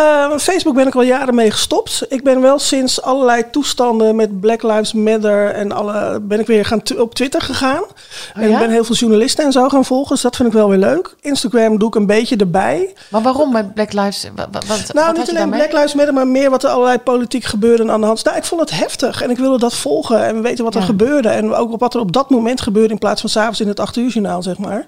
Uh, 0.00 0.38
Facebook 0.38 0.74
ben 0.74 0.86
ik 0.86 0.94
al 0.94 1.02
jaren 1.02 1.34
mee 1.34 1.50
gestopt. 1.50 2.06
Ik 2.08 2.24
ben 2.24 2.40
wel 2.40 2.58
sinds 2.58 3.02
allerlei 3.02 3.50
toestanden 3.50 4.16
met 4.16 4.40
Black 4.40 4.62
Lives 4.62 4.92
Matter 4.92 5.50
en 5.50 5.72
alle 5.72 6.20
ben 6.20 6.40
ik 6.40 6.46
weer 6.46 6.64
gaan 6.64 6.82
op 6.96 7.14
Twitter 7.14 7.40
gegaan. 7.40 7.82
Oh, 7.82 7.88
en 8.34 8.48
ja? 8.48 8.54
ik 8.54 8.58
ben 8.58 8.70
heel 8.70 8.84
veel 8.84 8.94
journalisten 8.94 9.44
en 9.44 9.52
zo 9.52 9.68
gaan 9.68 9.84
volgen. 9.84 10.12
Dus 10.12 10.22
dat 10.22 10.36
vind 10.36 10.48
ik 10.48 10.54
wel 10.54 10.68
weer 10.68 10.78
leuk. 10.78 11.14
Instagram 11.20 11.78
doe 11.78 11.88
ik 11.88 11.94
een 11.94 12.06
beetje 12.06 12.36
erbij. 12.36 12.94
Maar 13.08 13.22
waarom 13.22 13.52
met 13.52 13.74
Black 13.74 13.92
Lives? 13.92 14.30
Wat, 14.34 14.48
wat, 14.52 14.92
nou, 14.92 15.06
wat 15.06 15.16
niet 15.16 15.30
alleen 15.30 15.50
Black 15.50 15.72
Lives 15.72 15.94
Matter, 15.94 16.14
maar 16.14 16.28
meer 16.28 16.50
wat 16.50 16.64
er 16.64 16.70
allerlei 16.70 16.98
politiek 16.98 17.44
gebeurde 17.44 17.92
aan 17.92 18.00
de 18.00 18.06
hand. 18.06 18.24
Nou, 18.24 18.36
ik 18.36 18.44
vond 18.44 18.60
het 18.60 18.70
heftig 18.70 19.22
en 19.22 19.30
ik 19.30 19.38
wilde 19.38 19.58
dat 19.58 19.74
volgen 19.74 20.24
en 20.24 20.42
weten 20.42 20.64
wat 20.64 20.74
er 20.74 20.82
gebeurde. 20.82 21.28
En 21.28 21.54
ook 21.54 21.72
op 21.72 21.80
wat 21.80 21.94
er 21.94 22.00
op 22.00 22.12
dat 22.12 22.30
moment 22.30 22.60
gebeurde 22.60 22.92
in 22.92 22.98
plaats 22.98 23.20
van 23.20 23.30
s'avonds 23.30 23.60
in 23.60 23.68
het 23.68 23.80
8 23.80 23.96
uur 23.96 24.08
journaal, 24.08 24.42
zeg 24.42 24.58
maar. 24.58 24.86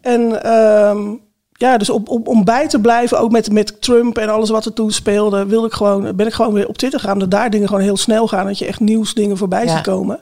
En 0.00 0.52
um, 0.52 1.20
ja, 1.62 1.76
dus 1.76 1.90
om, 1.90 2.02
om, 2.06 2.22
om 2.24 2.44
bij 2.44 2.68
te 2.68 2.80
blijven, 2.80 3.18
ook 3.18 3.30
met, 3.30 3.52
met 3.52 3.82
Trump 3.82 4.18
en 4.18 4.28
alles 4.28 4.50
wat 4.50 4.64
er 4.64 4.72
toen 4.72 4.90
speelde, 4.90 5.46
wil 5.46 5.64
ik 5.64 5.72
gewoon, 5.72 6.16
ben 6.16 6.26
ik 6.26 6.32
gewoon 6.32 6.52
weer 6.52 6.68
op 6.68 6.78
Twitter 6.78 7.00
gaan. 7.00 7.18
Dat 7.18 7.30
daar 7.30 7.50
dingen 7.50 7.68
gewoon 7.68 7.82
heel 7.82 7.96
snel 7.96 8.28
gaan. 8.28 8.46
Dat 8.46 8.58
je 8.58 8.66
echt 8.66 8.80
nieuwsdingen 8.80 9.36
voorbij 9.36 9.64
Ja. 9.64 9.74
ziet 9.74 9.84
komen. 9.84 10.20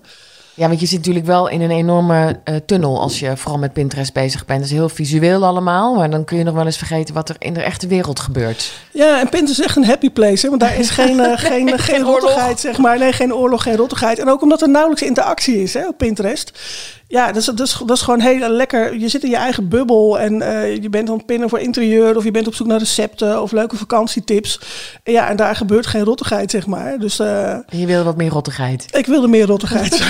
Ja, 0.55 0.69
want 0.69 0.81
je 0.81 0.87
zit 0.87 0.99
natuurlijk 0.99 1.27
wel 1.27 1.49
in 1.49 1.61
een 1.61 1.71
enorme 1.71 2.41
uh, 2.45 2.57
tunnel 2.67 3.01
als 3.01 3.19
je 3.19 3.37
vooral 3.37 3.59
met 3.59 3.73
Pinterest 3.73 4.13
bezig 4.13 4.45
bent. 4.47 4.61
Dat 4.61 4.69
is 4.69 4.75
heel 4.77 4.89
visueel 4.89 5.45
allemaal, 5.45 5.95
maar 5.95 6.11
dan 6.11 6.25
kun 6.25 6.39
je 6.39 6.45
nog 6.45 6.55
wel 6.55 6.65
eens 6.67 6.77
vergeten 6.77 7.15
wat 7.15 7.29
er 7.29 7.37
in 7.39 7.55
de 7.55 7.63
echte 7.63 7.87
wereld 7.87 8.21
gebeurt. 8.21 8.73
Ja, 8.93 9.21
en 9.21 9.29
Pinterest 9.29 9.59
is 9.59 9.67
echt 9.67 9.77
een 9.77 9.85
happy 9.85 10.11
place, 10.11 10.43
hè? 10.43 10.49
want 10.49 10.61
daar 10.61 10.79
is 10.79 10.91
geen, 10.91 11.17
uh, 11.17 11.25
geen, 11.37 11.69
geen, 11.69 11.79
Geen 11.79 12.03
rottigheid, 12.03 12.61
zeg 12.61 12.79
maar. 12.79 12.99
Nee, 12.99 13.13
geen 13.13 13.35
oorlog, 13.35 13.63
geen 13.63 13.77
rottigheid. 13.77 14.19
En 14.19 14.29
ook 14.29 14.43
omdat 14.43 14.63
er 14.63 14.69
nauwelijks 14.69 15.03
interactie 15.03 15.63
is 15.63 15.75
hè, 15.75 15.89
op 15.89 15.99
Pinterest. 15.99 16.53
Ja, 17.11 17.27
dat 17.27 17.37
is, 17.37 17.45
dat, 17.45 17.61
is, 17.61 17.79
dat 17.87 17.97
is 17.97 18.03
gewoon 18.03 18.21
heel 18.21 18.49
lekker. 18.49 18.99
Je 18.99 19.09
zit 19.09 19.25
in 19.25 19.31
je 19.31 19.37
eigen 19.37 19.69
bubbel 19.69 20.19
en 20.19 20.35
uh, 20.35 20.77
je 20.77 20.89
bent 20.89 21.09
aan 21.09 21.17
het 21.17 21.27
pinnen 21.27 21.49
voor 21.49 21.59
interieur... 21.59 22.17
of 22.17 22.25
je 22.25 22.31
bent 22.31 22.47
op 22.47 22.55
zoek 22.55 22.67
naar 22.67 22.79
recepten 22.79 23.43
of 23.43 23.53
leuke 23.53 23.77
vakantietips. 23.77 24.61
En 25.03 25.13
ja, 25.13 25.29
en 25.29 25.37
daar 25.37 25.57
gebeurt 25.57 25.87
geen 25.87 26.05
rottigheid, 26.05 26.51
zeg 26.51 26.67
maar. 26.67 26.99
Dus 26.99 27.21
uh, 27.21 27.57
Je 27.69 27.87
wil 27.87 28.05
wat 28.05 28.17
meer 28.17 28.31
rottigheid. 28.31 28.87
ik 28.97 29.07
wilde 29.07 29.29
meer 29.29 29.47
rottigheid. 29.47 29.99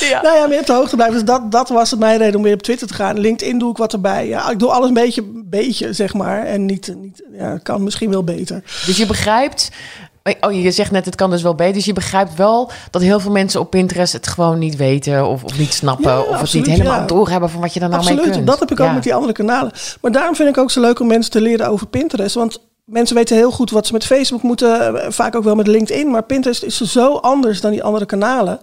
Ja. 0.00 0.22
Nou 0.22 0.36
ja, 0.36 0.46
meer 0.46 0.60
op 0.60 0.66
de 0.66 0.72
hoogte 0.72 0.96
blijven. 0.96 1.16
Dus 1.16 1.24
dat, 1.24 1.52
dat 1.52 1.68
was 1.68 1.90
het 1.90 2.00
mijn 2.00 2.18
reden 2.18 2.36
om 2.36 2.42
weer 2.42 2.54
op 2.54 2.62
Twitter 2.62 2.86
te 2.86 2.94
gaan. 2.94 3.20
LinkedIn 3.20 3.58
doe 3.58 3.70
ik 3.70 3.76
wat 3.76 3.92
erbij. 3.92 4.28
Ja, 4.28 4.50
ik 4.50 4.58
doe 4.58 4.70
alles 4.70 4.88
een 4.88 4.94
beetje, 4.94 5.22
beetje 5.44 5.92
zeg 5.92 6.14
maar. 6.14 6.46
En 6.46 6.64
niet, 6.64 6.94
niet 6.96 7.22
ja, 7.32 7.58
kan 7.62 7.82
misschien 7.82 8.10
wel 8.10 8.24
beter. 8.24 8.62
Dus 8.86 8.96
je 8.96 9.06
begrijpt. 9.06 9.70
Oh, 10.40 10.52
je 10.62 10.70
zegt 10.70 10.90
net, 10.90 11.04
het 11.04 11.14
kan 11.14 11.30
dus 11.30 11.42
wel 11.42 11.54
beter. 11.54 11.74
Dus 11.74 11.84
je 11.84 11.92
begrijpt 11.92 12.34
wel 12.34 12.70
dat 12.90 13.02
heel 13.02 13.20
veel 13.20 13.30
mensen 13.30 13.60
op 13.60 13.70
Pinterest 13.70 14.12
het 14.12 14.26
gewoon 14.28 14.58
niet 14.58 14.76
weten 14.76 15.26
of, 15.26 15.44
of 15.44 15.58
niet 15.58 15.72
snappen. 15.74 16.10
Ja, 16.10 16.20
of 16.20 16.30
het 16.30 16.40
absoluut, 16.40 16.66
niet 16.66 16.76
helemaal 16.76 17.00
ja. 17.00 17.06
doorhebben 17.06 17.50
van 17.50 17.60
wat 17.60 17.74
je 17.74 17.80
daar 17.80 17.88
nou 17.88 18.00
mee 18.02 18.10
Absoluut, 18.10 18.34
kunt. 18.34 18.46
dat 18.46 18.58
heb 18.60 18.70
ik 18.70 18.80
ook 18.80 18.86
Ja. 18.86 18.92
met 18.92 19.02
die 19.02 19.14
andere 19.14 19.32
kanalen. 19.32 19.72
Maar 20.00 20.12
daarom 20.12 20.34
vind 20.34 20.48
ik 20.48 20.58
ook 20.58 20.70
zo 20.70 20.80
leuk 20.80 21.00
om 21.00 21.06
mensen 21.06 21.30
te 21.32 21.40
leren 21.40 21.68
over 21.68 21.86
Pinterest. 21.86 22.34
Want 22.34 22.58
mensen 22.84 23.16
weten 23.16 23.36
heel 23.36 23.50
goed 23.50 23.70
wat 23.70 23.86
ze 23.86 23.92
met 23.92 24.04
Facebook 24.06 24.42
moeten. 24.42 24.96
eh, 25.02 25.10
Vaak 25.10 25.34
ook 25.36 25.44
wel 25.44 25.54
met 25.54 25.66
LinkedIn. 25.66 26.10
Maar 26.10 26.22
Pinterest 26.22 26.62
is 26.62 26.80
zo 26.80 27.14
anders 27.14 27.60
dan 27.60 27.70
die 27.70 27.82
andere 27.82 28.06
kanalen. 28.06 28.60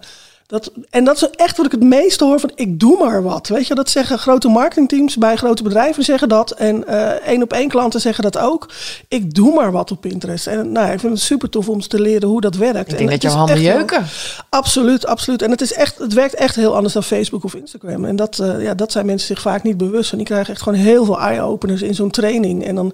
Dat, 0.52 0.72
en 0.90 1.04
dat 1.04 1.16
is 1.16 1.30
echt 1.30 1.56
wat 1.56 1.66
ik 1.66 1.72
het 1.72 1.82
meest 1.82 2.20
hoor 2.20 2.40
van 2.40 2.50
ik 2.54 2.80
doe 2.80 2.98
maar 2.98 3.22
wat. 3.22 3.48
Weet 3.48 3.66
je, 3.66 3.74
dat 3.74 3.90
zeggen 3.90 4.18
grote 4.18 4.48
marketingteams 4.48 5.16
bij 5.16 5.36
grote 5.36 5.62
bedrijven 5.62 6.02
zeggen 6.02 6.28
dat. 6.28 6.50
En 6.50 6.86
eh, 6.86 7.08
één 7.08 7.42
op 7.42 7.52
één 7.52 7.68
klanten 7.68 8.00
zeggen 8.00 8.22
dat 8.22 8.38
ook. 8.38 8.68
Ik 9.08 9.34
doe 9.34 9.54
maar 9.54 9.72
wat 9.72 9.90
op 9.90 10.00
Pinterest. 10.00 10.46
En 10.46 10.72
nou, 10.72 10.92
ik 10.92 11.00
vind 11.00 11.12
het 11.12 11.22
super 11.22 11.48
tof 11.48 11.68
om 11.68 11.80
te 11.80 12.00
leren 12.00 12.28
hoe 12.28 12.40
dat 12.40 12.56
werkt. 12.56 12.78
Ik 12.78 12.88
En 12.88 12.96
denk 12.96 13.10
dat 13.10 13.22
jouw 13.22 13.30
is 13.30 13.36
handen 13.36 13.60
jeuken. 13.60 14.06
Absoluut, 14.48 15.06
absoluut. 15.06 15.42
En 15.42 15.50
het, 15.50 15.60
is 15.60 15.72
echt, 15.72 15.98
het 15.98 16.12
werkt 16.12 16.34
echt 16.34 16.56
heel 16.56 16.74
anders 16.74 16.94
dan 16.94 17.02
Facebook 17.02 17.44
of 17.44 17.54
Instagram. 17.54 18.04
En 18.04 18.16
dat, 18.16 18.38
uh, 18.38 18.62
ja, 18.62 18.74
dat 18.74 18.92
zijn 18.92 19.06
mensen 19.06 19.26
zich 19.26 19.40
vaak 19.40 19.62
niet 19.62 19.76
bewust. 19.76 20.10
En 20.10 20.16
die 20.16 20.26
krijgen 20.26 20.52
echt 20.52 20.62
gewoon 20.62 20.78
heel 20.78 21.04
veel 21.04 21.20
eye-openers 21.20 21.82
in 21.82 21.94
zo'n 21.94 22.10
training. 22.10 22.64
En 22.64 22.74
dan, 22.74 22.92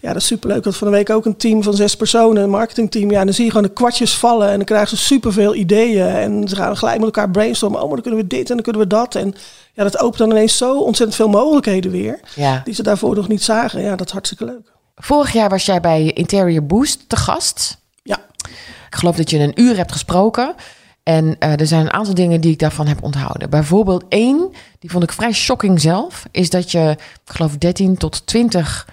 ja, 0.00 0.12
dat 0.12 0.22
is 0.22 0.26
superleuk. 0.26 0.64
Had 0.64 0.76
van 0.76 0.90
de 0.90 0.96
week 0.96 1.10
ook 1.10 1.24
een 1.24 1.36
team 1.36 1.62
van 1.62 1.74
zes 1.74 1.96
personen, 1.96 2.42
een 2.42 2.50
marketingteam. 2.50 3.10
Ja, 3.10 3.20
en 3.20 3.26
dan 3.26 3.34
zie 3.34 3.44
je 3.44 3.50
gewoon 3.50 3.66
de 3.66 3.72
kwartjes 3.72 4.14
vallen. 4.14 4.48
En 4.48 4.56
dan 4.56 4.64
krijgen 4.64 4.88
ze 4.88 4.96
superveel 4.96 5.54
ideeën. 5.54 6.06
En 6.06 6.48
ze 6.48 6.56
gaan 6.56 6.76
gelijk 6.76 6.96
met 6.98 7.16
elkaar 7.16 7.30
brainstormen. 7.30 7.80
Oh, 7.80 7.86
maar 7.86 7.94
dan 7.94 8.04
kunnen 8.04 8.20
we 8.20 8.26
dit 8.26 8.48
en 8.50 8.54
dan 8.54 8.64
kunnen 8.64 8.82
we 8.82 8.88
dat. 8.88 9.14
En 9.14 9.34
ja, 9.72 9.82
dat 9.82 9.98
opent 9.98 10.18
dan 10.18 10.30
ineens 10.30 10.56
zo 10.56 10.78
ontzettend 10.78 11.16
veel 11.16 11.28
mogelijkheden 11.28 11.90
weer. 11.90 12.20
Ja. 12.34 12.60
Die 12.64 12.74
ze 12.74 12.82
daarvoor 12.82 13.14
nog 13.14 13.28
niet 13.28 13.42
zagen. 13.42 13.82
Ja, 13.82 13.96
dat 13.96 14.06
is 14.06 14.12
hartstikke 14.12 14.44
leuk. 14.44 14.72
Vorig 14.96 15.32
jaar 15.32 15.48
was 15.48 15.66
jij 15.66 15.80
bij 15.80 16.12
Interior 16.12 16.66
Boost 16.66 17.08
te 17.08 17.16
gast. 17.16 17.78
Ja. 18.02 18.18
Ik 18.86 18.94
geloof 18.94 19.16
dat 19.16 19.30
je 19.30 19.38
een 19.38 19.60
uur 19.60 19.76
hebt 19.76 19.92
gesproken. 19.92 20.54
En 21.08 21.24
uh, 21.24 21.60
er 21.60 21.66
zijn 21.66 21.80
een 21.80 21.92
aantal 21.92 22.14
dingen 22.14 22.40
die 22.40 22.52
ik 22.52 22.58
daarvan 22.58 22.86
heb 22.86 23.02
onthouden. 23.02 23.50
Bijvoorbeeld 23.50 24.04
één, 24.08 24.50
die 24.78 24.90
vond 24.90 25.02
ik 25.02 25.12
vrij 25.12 25.32
shocking 25.32 25.80
zelf, 25.80 26.26
is 26.30 26.50
dat 26.50 26.70
je, 26.70 26.90
ik 27.24 27.32
geloof 27.32 27.56
13 27.56 27.96
tot 27.96 28.26
20 28.26 28.88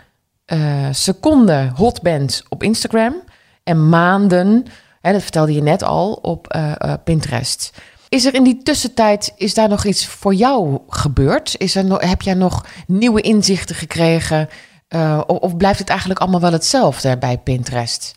uh, 0.54 0.88
seconden 0.92 1.70
hot 1.70 2.02
bent 2.02 2.44
op 2.50 2.64
Instagram 2.64 3.16
en 3.64 3.90
maanden, 3.90 4.66
hè, 5.02 5.12
dat 5.12 5.22
vertelde 5.22 5.54
je 5.54 5.62
net 5.62 5.84
al, 5.84 6.14
op 6.14 6.56
uh, 6.56 6.94
Pinterest. 7.04 7.72
Is 8.10 8.26
er 8.26 8.34
in 8.34 8.44
die 8.44 8.64
tussentijd, 8.64 9.34
is 9.38 9.54
daar 9.54 9.70
nog 9.70 9.86
iets 9.86 10.06
voor 10.06 10.34
jou 10.34 10.80
gebeurd? 10.90 11.56
Is 11.58 11.76
er 11.76 12.08
heb 12.08 12.22
jij 12.22 12.34
nog 12.34 12.66
nieuwe 12.88 13.22
inzichten 13.22 13.76
gekregen? 13.76 14.50
Of, 15.28 15.38
of 15.38 15.58
blijft 15.58 15.80
het 15.80 15.90
eigenlijk 15.90 16.20
allemaal 16.20 16.42
wel 16.42 16.52
hetzelfde 16.52 17.18
bij 17.18 17.38
Pinterest? 17.38 18.16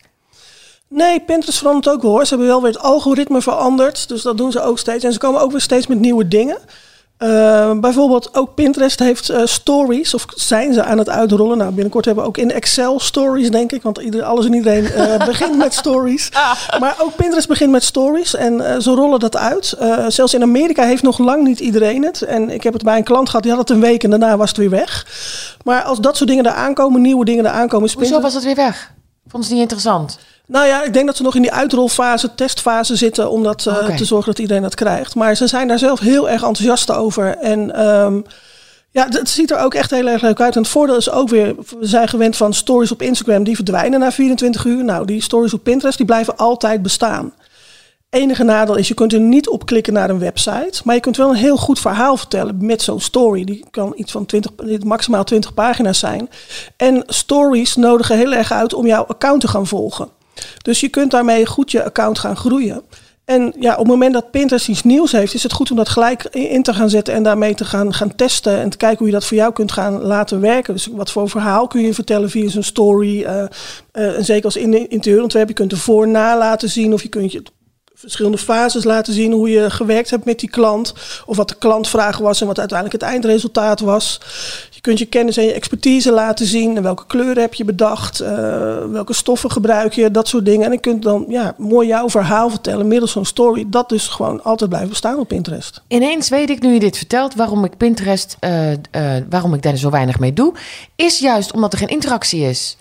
Nee, 0.87 1.19
Pinterest 1.19 1.57
verandert 1.57 1.89
ook 1.95 2.01
wel 2.01 2.11
hoor. 2.11 2.23
Ze 2.25 2.29
hebben 2.29 2.47
wel 2.47 2.61
weer 2.61 2.71
het 2.71 2.81
algoritme 2.81 3.41
veranderd. 3.41 4.07
Dus 4.07 4.21
dat 4.21 4.37
doen 4.37 4.51
ze 4.51 4.61
ook 4.61 4.79
steeds. 4.79 5.03
En 5.03 5.13
ze 5.13 5.19
komen 5.19 5.41
ook 5.41 5.51
weer 5.51 5.61
steeds 5.61 5.87
met 5.87 5.99
nieuwe 5.99 6.27
dingen. 6.27 6.57
Uh, 7.19 7.71
bijvoorbeeld 7.79 8.35
ook 8.35 8.55
Pinterest 8.55 8.99
heeft 8.99 9.31
uh, 9.31 9.41
stories, 9.45 10.13
of 10.13 10.25
zijn 10.35 10.73
ze 10.73 10.83
aan 10.83 10.97
het 10.97 11.09
uitrollen. 11.09 11.57
Nou, 11.57 11.71
binnenkort 11.71 12.05
hebben 12.05 12.23
we 12.23 12.29
ook 12.29 12.37
in 12.37 12.51
Excel 12.51 12.99
stories, 12.99 13.51
denk 13.51 13.71
ik. 13.71 13.81
Want 13.81 13.97
ieder, 13.97 14.23
alles 14.23 14.45
en 14.45 14.53
iedereen 14.53 14.83
uh, 14.83 15.25
begint 15.25 15.57
met 15.57 15.73
stories. 15.73 16.29
Maar 16.79 16.95
ook 16.99 17.15
Pinterest 17.15 17.47
begint 17.47 17.71
met 17.71 17.83
stories 17.83 18.35
en 18.35 18.81
ze 18.81 18.91
rollen 18.91 19.19
dat 19.19 19.37
uit. 19.37 19.71
Eh, 19.71 20.05
zelfs 20.07 20.33
in 20.33 20.41
Amerika 20.41 20.83
heeft 20.83 21.03
nog 21.03 21.17
lang 21.17 21.43
niet 21.43 21.59
iedereen 21.59 22.03
het. 22.03 22.21
En 22.21 22.49
ik 22.49 22.63
heb 22.63 22.73
het 22.73 22.83
bij 22.83 22.97
een 22.97 23.03
klant 23.03 23.27
gehad, 23.29 23.43
die 23.43 23.51
had 23.51 23.61
het 23.61 23.69
een 23.69 23.81
week 23.81 24.03
en 24.03 24.09
daarna 24.09 24.37
was 24.37 24.49
het 24.49 24.57
weer 24.57 24.69
weg. 24.69 25.07
Maar 25.63 25.83
als 25.83 25.99
dat 25.99 26.17
soort 26.17 26.29
dingen 26.29 26.45
er 26.45 26.51
aankomen, 26.51 27.01
nieuwe 27.01 27.25
dingen 27.25 27.45
er 27.45 27.51
aankomen... 27.51 27.89
Hoezo 27.93 28.21
was 28.21 28.33
het 28.33 28.43
weer 28.43 28.55
weg? 28.55 28.93
Vond 29.27 29.45
ze 29.45 29.51
niet 29.51 29.61
interessant? 29.61 30.19
Nou 30.49 30.67
ja, 30.67 30.83
ik 30.83 30.93
denk 30.93 31.05
dat 31.05 31.15
ze 31.17 31.23
nog 31.23 31.35
in 31.35 31.41
die 31.41 31.51
uitrolfase, 31.51 32.35
testfase 32.35 32.95
zitten 32.95 33.31
om 33.31 33.43
dat 33.43 33.65
uh, 33.65 33.73
okay. 33.73 33.97
te 33.97 34.05
zorgen 34.05 34.31
dat 34.31 34.39
iedereen 34.39 34.61
dat 34.61 34.75
krijgt. 34.75 35.15
Maar 35.15 35.35
ze 35.35 35.47
zijn 35.47 35.67
daar 35.67 35.79
zelf 35.79 35.99
heel 35.99 36.29
erg 36.29 36.43
enthousiast 36.43 36.91
over. 36.91 37.37
En 37.37 37.87
um, 37.89 38.25
Ja, 38.91 39.07
het 39.09 39.29
ziet 39.29 39.51
er 39.51 39.59
ook 39.59 39.73
echt 39.73 39.91
heel 39.91 40.07
erg 40.07 40.21
leuk 40.21 40.41
uit. 40.41 40.55
En 40.55 40.61
het 40.61 40.71
voordeel 40.71 40.97
is 40.97 41.11
ook 41.11 41.29
weer, 41.29 41.55
we 41.79 41.87
zijn 41.87 42.07
gewend 42.07 42.37
van 42.37 42.53
stories 42.53 42.91
op 42.91 43.01
Instagram, 43.01 43.43
die 43.43 43.55
verdwijnen 43.55 43.99
na 43.99 44.11
24 44.11 44.65
uur. 44.65 44.83
Nou, 44.83 45.05
die 45.05 45.21
stories 45.21 45.53
op 45.53 45.63
Pinterest, 45.63 45.97
die 45.97 46.05
blijven 46.05 46.37
altijd 46.37 46.81
bestaan. 46.81 47.33
Enige 48.09 48.43
nadeel 48.43 48.75
is, 48.75 48.87
je 48.87 48.93
kunt 48.93 49.13
er 49.13 49.19
niet 49.19 49.49
op 49.49 49.65
klikken 49.65 49.93
naar 49.93 50.09
een 50.09 50.19
website. 50.19 50.81
Maar 50.83 50.95
je 50.95 51.01
kunt 51.01 51.17
wel 51.17 51.29
een 51.29 51.35
heel 51.35 51.57
goed 51.57 51.79
verhaal 51.79 52.17
vertellen 52.17 52.65
met 52.65 52.81
zo'n 52.81 53.01
story. 53.01 53.43
Die 53.43 53.65
kan 53.71 53.93
iets 53.95 54.11
van 54.11 54.25
20, 54.25 54.51
maximaal 54.83 55.23
20 55.23 55.53
pagina's 55.53 55.99
zijn. 55.99 56.29
En 56.77 57.03
stories 57.07 57.75
nodigen 57.75 58.17
heel 58.17 58.33
erg 58.33 58.51
uit 58.51 58.73
om 58.73 58.85
jouw 58.85 59.03
account 59.03 59.41
te 59.41 59.47
gaan 59.47 59.67
volgen. 59.67 60.17
Dus 60.61 60.79
je 60.79 60.89
kunt 60.89 61.11
daarmee 61.11 61.45
goed 61.45 61.71
je 61.71 61.83
account 61.83 62.19
gaan 62.19 62.37
groeien. 62.37 62.83
En 63.29 63.53
ja, 63.59 63.71
op 63.71 63.77
het 63.77 63.87
moment 63.87 64.13
dat 64.13 64.31
Pinterest 64.31 64.67
iets 64.67 64.83
nieuws 64.83 65.11
heeft, 65.11 65.33
is 65.33 65.43
het 65.43 65.53
goed 65.53 65.71
om 65.71 65.77
dat 65.77 65.89
gelijk 65.89 66.23
in 66.23 66.63
te 66.63 66.73
gaan 66.73 66.89
zetten 66.89 67.13
en 67.13 67.23
daarmee 67.23 67.55
te 67.55 67.65
gaan, 67.65 67.93
gaan 67.93 68.15
testen 68.15 68.59
en 68.59 68.69
te 68.69 68.77
kijken 68.77 68.97
hoe 68.97 69.07
je 69.07 69.13
dat 69.13 69.25
voor 69.25 69.37
jou 69.37 69.53
kunt 69.53 69.71
gaan 69.71 70.01
laten 70.01 70.39
werken. 70.41 70.73
Dus 70.73 70.87
wat 70.91 71.11
voor 71.11 71.29
verhaal 71.29 71.67
kun 71.67 71.81
je 71.81 71.93
vertellen 71.93 72.29
via 72.29 72.49
zo'n 72.49 72.63
story. 72.63 73.21
Uh, 73.21 73.43
en 73.91 74.25
zeker 74.25 74.45
als 74.45 74.55
in 74.55 74.89
interieurontwerp, 74.89 75.47
je 75.47 75.53
kunt 75.53 75.71
ervoor 75.71 76.07
na 76.07 76.37
laten 76.37 76.69
zien 76.69 76.93
of 76.93 77.01
je 77.01 77.09
kunt 77.09 77.31
je 77.31 77.43
verschillende 77.99 78.37
fases 78.37 78.83
laten 78.83 79.13
zien 79.13 79.31
hoe 79.31 79.49
je 79.49 79.69
gewerkt 79.69 80.09
hebt 80.09 80.25
met 80.25 80.39
die 80.39 80.49
klant. 80.49 80.93
Of 81.25 81.37
wat 81.37 81.49
de 81.49 81.55
klantvraag 81.55 82.17
was 82.17 82.41
en 82.41 82.47
wat 82.47 82.59
uiteindelijk 82.59 83.01
het 83.01 83.11
eindresultaat 83.11 83.79
was. 83.79 84.21
Je 84.89 84.95
kunt 84.95 85.11
je 85.11 85.17
kennis 85.17 85.37
en 85.37 85.43
je 85.43 85.53
expertise 85.53 86.11
laten 86.11 86.45
zien. 86.45 86.77
En 86.77 86.83
welke 86.83 87.05
kleuren 87.07 87.41
heb 87.41 87.53
je 87.53 87.65
bedacht? 87.65 88.21
Uh, 88.21 88.27
welke 88.91 89.13
stoffen 89.13 89.51
gebruik 89.51 89.93
je? 89.93 90.11
Dat 90.11 90.27
soort 90.27 90.45
dingen. 90.45 90.65
En 90.65 90.71
je 90.71 90.79
kunt 90.79 91.03
dan 91.03 91.25
ja, 91.27 91.53
mooi 91.57 91.87
jouw 91.87 92.09
verhaal 92.09 92.49
vertellen 92.49 92.87
middels 92.87 93.11
zo'n 93.11 93.25
story. 93.25 93.65
Dat 93.67 93.89
dus 93.89 94.07
gewoon 94.07 94.43
altijd 94.43 94.69
blijven 94.69 94.89
bestaan 94.89 95.19
op 95.19 95.27
Pinterest. 95.27 95.81
Ineens 95.87 96.29
weet 96.29 96.49
ik 96.49 96.61
nu 96.61 96.73
je 96.73 96.79
dit 96.79 96.97
vertelt 96.97 97.35
waarom 97.35 97.65
ik 97.65 97.77
Pinterest, 97.77 98.37
uh, 98.41 98.71
uh, 98.71 98.77
waarom 99.29 99.53
ik 99.53 99.61
daar 99.61 99.75
zo 99.75 99.89
weinig 99.89 100.19
mee 100.19 100.33
doe. 100.33 100.53
Is 100.95 101.19
juist 101.19 101.53
omdat 101.53 101.73
er 101.73 101.79
geen 101.79 101.87
interactie 101.87 102.41
is. 102.41 102.77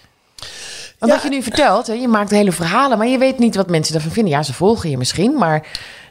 Want 0.99 1.12
wat 1.12 1.23
je 1.23 1.29
nu 1.29 1.42
vertelt, 1.42 1.87
hè, 1.87 1.92
je 1.92 2.09
maakt 2.09 2.31
hele 2.31 2.53
verhalen, 2.53 2.99
maar 2.99 3.07
je 3.07 3.18
weet 3.18 3.38
niet 3.38 3.57
wat 3.57 3.71
mensen 3.71 3.94
ervan 3.94 4.11
vinden. 4.11 4.33
Ja, 4.33 4.42
ze 4.42 4.55
volgen 4.55 4.90
je 4.90 4.99
misschien, 4.99 5.33
maar 5.33 5.66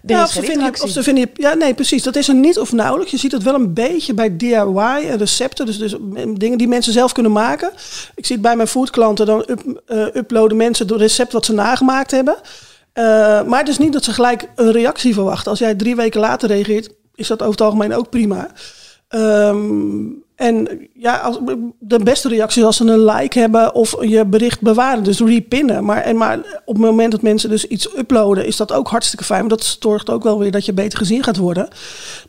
ja, 0.06 0.24
of 0.24 0.32
ze, 0.32 0.42
vinden, 0.42 0.74
of 0.82 0.90
ze 0.90 1.04
vinden 1.04 1.30
ja, 1.34 1.54
nee, 1.54 1.74
precies. 1.74 2.04
Dat 2.04 2.16
is 2.16 2.28
er 2.28 2.36
niet 2.36 2.60
of 2.60 2.72
nauwelijks. 2.72 3.12
Je 3.12 3.18
ziet 3.18 3.32
het 3.32 3.44
wel 3.44 3.54
een 3.54 3.74
beetje 3.74 4.14
bij 4.14 4.38
DIY 4.38 5.08
en 5.10 5.18
recepten, 5.18 5.66
dus, 5.66 5.78
dus 5.78 5.96
dingen 6.34 6.58
die 6.58 6.68
mensen 6.68 6.94
zelf 6.94 7.12
kunnen 7.12 7.32
maken. 7.32 7.72
Ik 8.16 8.26
zie 8.26 8.36
het 8.36 8.46
bij 8.46 8.56
mijn 8.56 8.68
foodklanten, 8.68 9.26
dan 9.26 9.44
up, 9.48 9.84
uh, 9.88 10.06
uploaden 10.14 10.58
mensen 10.58 10.88
het 10.88 10.98
recept 10.98 11.34
wat 11.34 11.46
ze 11.46 11.54
nagemaakt 11.54 12.12
hebben. 12.12 12.36
Uh, 12.94 13.04
maar 13.44 13.60
het 13.60 13.68
is 13.70 13.78
niet 13.78 13.94
dat 13.94 14.04
ze 14.04 14.14
gelijk 14.14 14.50
een 14.56 14.72
reactie 14.72 15.14
verwachten. 15.14 15.52
Als 15.52 15.60
jij 15.60 15.76
drie 15.76 15.96
weken 15.96 16.20
later 16.20 16.50
reageert, 16.50 16.90
is 17.16 17.28
dat 17.28 17.40
over 17.40 17.52
het 17.52 17.62
algemeen 17.62 17.94
ook 17.94 18.10
prima. 18.10 18.52
Um, 19.10 20.26
en 20.38 20.88
ja, 20.94 21.18
als, 21.18 21.40
de 21.80 22.04
beste 22.04 22.28
reactie 22.28 22.62
is 22.62 22.68
als 22.68 22.78
ze 22.78 22.84
een 22.84 23.06
like 23.06 23.40
hebben 23.40 23.74
of 23.74 24.06
je 24.06 24.26
bericht 24.26 24.62
bewaren, 24.62 25.04
dus 25.04 25.20
repinnen. 25.20 25.86
Maar, 25.86 26.02
en 26.02 26.18
maar 26.18 26.38
op 26.66 26.74
het 26.74 26.84
moment 26.84 27.12
dat 27.12 27.22
mensen 27.22 27.50
dus 27.50 27.68
iets 27.68 27.98
uploaden, 27.98 28.46
is 28.46 28.56
dat 28.56 28.72
ook 28.72 28.88
hartstikke 28.88 29.24
fijn. 29.24 29.48
Want 29.48 29.52
dat 29.52 29.78
zorgt 29.80 30.10
ook 30.10 30.24
wel 30.24 30.40
weer 30.40 30.52
dat 30.52 30.66
je 30.66 30.74
beter 30.74 30.98
gezien 30.98 31.24
gaat 31.24 31.38
worden. 31.38 31.68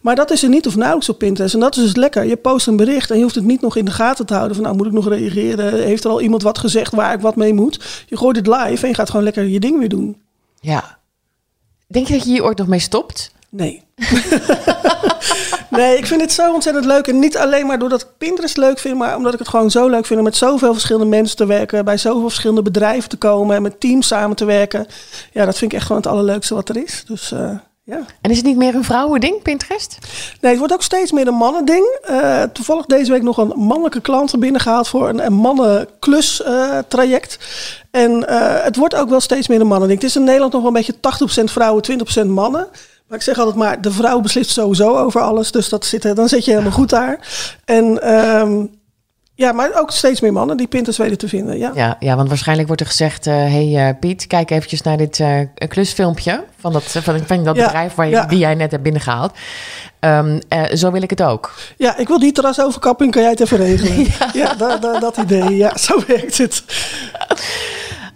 Maar 0.00 0.16
dat 0.16 0.30
is 0.30 0.42
er 0.42 0.48
niet 0.48 0.66
of 0.66 0.76
nauwelijks 0.76 1.08
op 1.08 1.18
Pinterest. 1.18 1.54
En 1.54 1.60
dat 1.60 1.76
is 1.76 1.82
dus 1.82 1.96
lekker. 1.96 2.24
Je 2.24 2.36
post 2.36 2.66
een 2.66 2.76
bericht 2.76 3.10
en 3.10 3.16
je 3.16 3.22
hoeft 3.22 3.34
het 3.34 3.44
niet 3.44 3.60
nog 3.60 3.76
in 3.76 3.84
de 3.84 3.90
gaten 3.90 4.26
te 4.26 4.34
houden. 4.34 4.54
Van 4.54 4.64
nou, 4.64 4.76
moet 4.76 4.86
ik 4.86 4.92
nog 4.92 5.08
reageren? 5.08 5.74
Heeft 5.74 6.04
er 6.04 6.10
al 6.10 6.20
iemand 6.20 6.42
wat 6.42 6.58
gezegd 6.58 6.94
waar 6.94 7.14
ik 7.14 7.20
wat 7.20 7.36
mee 7.36 7.54
moet? 7.54 8.04
Je 8.06 8.16
gooit 8.16 8.36
het 8.36 8.46
live 8.46 8.82
en 8.82 8.88
je 8.88 8.94
gaat 8.94 9.10
gewoon 9.10 9.24
lekker 9.24 9.44
je 9.44 9.60
ding 9.60 9.78
weer 9.78 9.88
doen. 9.88 10.16
Ja. 10.60 10.98
Denk 11.86 12.06
je 12.06 12.12
dat 12.12 12.24
je 12.24 12.30
hier 12.30 12.44
ooit 12.44 12.58
nog 12.58 12.66
mee 12.66 12.78
stopt? 12.78 13.32
Nee. 13.50 13.82
nee, 15.78 15.96
ik 15.96 16.06
vind 16.06 16.20
het 16.20 16.32
zo 16.32 16.52
ontzettend 16.52 16.84
leuk. 16.84 17.06
En 17.06 17.18
niet 17.18 17.36
alleen 17.36 17.66
maar 17.66 17.78
doordat 17.78 18.00
ik 18.00 18.08
Pinterest 18.18 18.56
leuk 18.56 18.78
vind, 18.78 18.96
maar 18.96 19.16
omdat 19.16 19.32
ik 19.32 19.38
het 19.38 19.48
gewoon 19.48 19.70
zo 19.70 19.88
leuk 19.88 20.06
vind 20.06 20.18
om 20.18 20.24
met 20.24 20.36
zoveel 20.36 20.72
verschillende 20.72 21.06
mensen 21.06 21.36
te 21.36 21.46
werken, 21.46 21.84
bij 21.84 21.96
zoveel 21.96 22.28
verschillende 22.28 22.62
bedrijven 22.62 23.08
te 23.08 23.16
komen 23.16 23.56
en 23.56 23.62
met 23.62 23.80
teams 23.80 24.06
samen 24.06 24.36
te 24.36 24.44
werken. 24.44 24.86
Ja, 25.32 25.44
dat 25.44 25.58
vind 25.58 25.72
ik 25.72 25.76
echt 25.76 25.86
gewoon 25.86 26.02
het 26.02 26.10
allerleukste 26.10 26.54
wat 26.54 26.68
er 26.68 26.76
is. 26.76 27.04
Dus 27.06 27.32
uh, 27.32 27.50
ja. 27.88 28.00
En 28.20 28.30
is 28.30 28.36
het 28.36 28.46
niet 28.46 28.56
meer 28.56 28.74
een 28.74 28.84
vrouwending, 28.84 29.42
Pinterest? 29.42 29.98
Nee, 30.40 30.50
het 30.50 30.58
wordt 30.58 30.74
ook 30.74 30.82
steeds 30.82 31.12
meer 31.12 31.26
een 31.26 31.34
mannending. 31.34 31.98
Uh, 32.10 32.42
toevallig 32.42 32.86
deze 32.86 33.12
week 33.12 33.22
nog 33.22 33.36
een 33.36 33.52
mannelijke 33.56 34.00
klant 34.00 34.38
binnengehaald 34.40 34.88
voor 34.88 35.08
een, 35.08 35.24
een 35.24 35.32
mannenklus 35.32 36.42
uh, 36.46 36.78
traject. 36.88 37.38
En 37.90 38.10
uh, 38.10 38.62
het 38.62 38.76
wordt 38.76 38.94
ook 38.94 39.08
wel 39.08 39.20
steeds 39.20 39.48
meer 39.48 39.60
een 39.60 39.66
mannending. 39.66 40.00
Het 40.00 40.10
is 40.10 40.16
in 40.16 40.24
Nederland 40.24 40.52
nog 40.52 40.62
wel 40.62 40.76
een 40.76 40.84
beetje 41.00 41.40
80% 41.40 41.44
vrouwen, 41.44 41.84
20% 42.24 42.26
mannen. 42.26 42.68
Maar 43.08 43.18
ik 43.18 43.24
zeg 43.24 43.38
altijd 43.38 43.56
maar, 43.56 43.80
de 43.80 43.90
vrouw 43.90 44.20
beslist 44.20 44.50
sowieso 44.50 44.96
over 44.96 45.20
alles. 45.20 45.52
Dus 45.52 45.68
dat 45.68 45.84
zit, 45.84 46.16
dan 46.16 46.28
zit 46.28 46.44
je 46.44 46.50
helemaal 46.50 46.72
goed 46.72 46.90
daar. 46.90 47.18
En 47.64 48.14
um, 48.14 48.70
ja, 49.34 49.52
maar 49.52 49.70
ook 49.74 49.90
steeds 49.90 50.20
meer 50.20 50.32
mannen 50.32 50.56
die 50.56 50.66
Pinterest 50.66 50.98
weten 50.98 51.18
te 51.18 51.28
vinden. 51.28 51.58
Ja, 51.58 51.70
ja, 51.74 51.96
ja 52.00 52.16
want 52.16 52.28
waarschijnlijk 52.28 52.66
wordt 52.66 52.82
er 52.82 52.88
gezegd... 52.88 53.26
Uh, 53.26 53.34
hey 53.34 53.88
uh, 53.88 53.98
Piet, 54.00 54.26
kijk 54.26 54.50
eventjes 54.50 54.82
naar 54.82 54.96
dit 54.96 55.18
uh, 55.18 55.40
klusfilmpje... 55.68 56.44
van 56.58 56.72
dat, 56.72 56.84
van, 56.84 57.20
van 57.26 57.44
dat 57.44 57.56
ja, 57.56 57.64
bedrijf 57.64 57.94
waar 57.94 58.06
je, 58.06 58.12
ja. 58.12 58.26
die 58.26 58.38
jij 58.38 58.54
net 58.54 58.70
hebt 58.70 58.82
binnengehaald. 58.82 59.32
Um, 60.00 60.38
zo 60.74 60.90
wil 60.90 61.02
ik 61.02 61.10
het 61.10 61.22
ook. 61.22 61.54
Ja, 61.76 61.96
ik 61.96 62.08
wil 62.08 62.18
die 62.18 62.32
terrasoverkapping. 62.32 63.10
Kan 63.10 63.22
jij 63.22 63.30
het 63.30 63.40
even 63.40 63.56
regelen? 63.56 64.06
ja, 64.42 64.54
dat 65.00 65.16
idee. 65.16 65.56
Ja, 65.56 65.76
zo 65.76 66.02
werkt 66.06 66.38
het. 66.38 66.62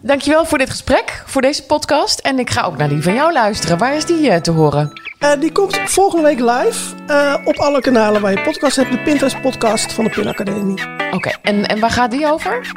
Dankjewel 0.05 0.45
voor 0.45 0.59
dit 0.59 0.71
gesprek, 0.71 1.23
voor 1.27 1.43
deze 1.43 1.63
podcast. 1.63 2.19
En 2.19 2.39
ik 2.39 2.51
ga 2.51 2.63
ook 2.63 2.77
naar 2.77 2.89
die 2.89 3.03
van 3.03 3.15
jou 3.15 3.33
luisteren. 3.33 3.79
Waar 3.79 3.97
is 3.97 4.05
die 4.05 4.31
uh, 4.31 4.37
te 4.37 4.51
horen? 4.51 4.93
Uh, 5.21 5.31
die 5.41 5.53
komt 5.53 5.79
volgende 5.85 6.25
week 6.25 6.39
live 6.39 6.95
uh, 7.07 7.35
op 7.45 7.57
alle 7.57 7.81
kanalen 7.81 8.21
waar 8.21 8.31
je 8.31 8.41
podcast 8.41 8.77
hebt. 8.77 8.91
De 8.91 8.99
Pinterest 8.99 9.41
podcast 9.41 9.93
van 9.93 10.05
de 10.05 10.11
Pin 10.11 10.29
Academie. 10.29 10.83
Oké, 11.07 11.15
okay. 11.15 11.37
en, 11.43 11.67
en 11.67 11.81
waar 11.81 11.91
gaat 11.91 12.11
die 12.11 12.27
over? 12.33 12.73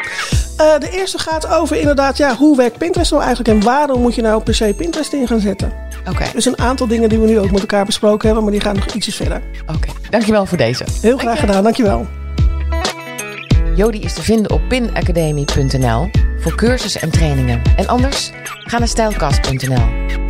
de 0.55 0.89
eerste 0.91 1.19
gaat 1.19 1.47
over 1.47 1.75
inderdaad, 1.75 2.17
ja, 2.17 2.35
hoe 2.35 2.57
werkt 2.57 2.77
Pinterest 2.77 3.11
nou 3.11 3.23
eigenlijk 3.23 3.57
en 3.57 3.63
waarom 3.63 4.01
moet 4.01 4.15
je 4.15 4.21
nou 4.21 4.43
per 4.43 4.55
se 4.55 4.73
Pinterest 4.77 5.13
in 5.13 5.27
gaan 5.27 5.39
zetten? 5.39 5.73
Oké. 5.99 6.09
Okay. 6.09 6.31
Dus 6.33 6.45
een 6.45 6.59
aantal 6.59 6.87
dingen 6.87 7.09
die 7.09 7.19
we 7.19 7.27
nu 7.27 7.39
ook 7.39 7.51
met 7.51 7.59
elkaar 7.59 7.85
besproken 7.85 8.25
hebben, 8.25 8.43
maar 8.43 8.53
die 8.53 8.61
gaan 8.61 8.75
nog 8.75 8.85
ietsjes 8.85 9.15
verder. 9.15 9.41
Oké, 9.61 9.75
okay. 9.75 9.93
dankjewel 10.09 10.45
voor 10.45 10.57
deze. 10.57 10.85
Heel 11.01 11.17
graag 11.17 11.35
Dank 11.35 11.39
gedaan, 11.39 11.63
dankjewel. 11.63 12.07
Jody 13.75 13.97
is 13.97 14.13
te 14.13 14.21
vinden 14.21 14.51
op 14.51 14.61
pinacademy.nl 14.67 16.09
voor 16.45 16.55
cursussen 16.55 17.01
en 17.01 17.11
trainingen. 17.11 17.61
En 17.75 17.87
anders 17.87 18.31
ga 18.63 18.77
naar 18.77 18.87
stijlkast.nl. 18.87 20.24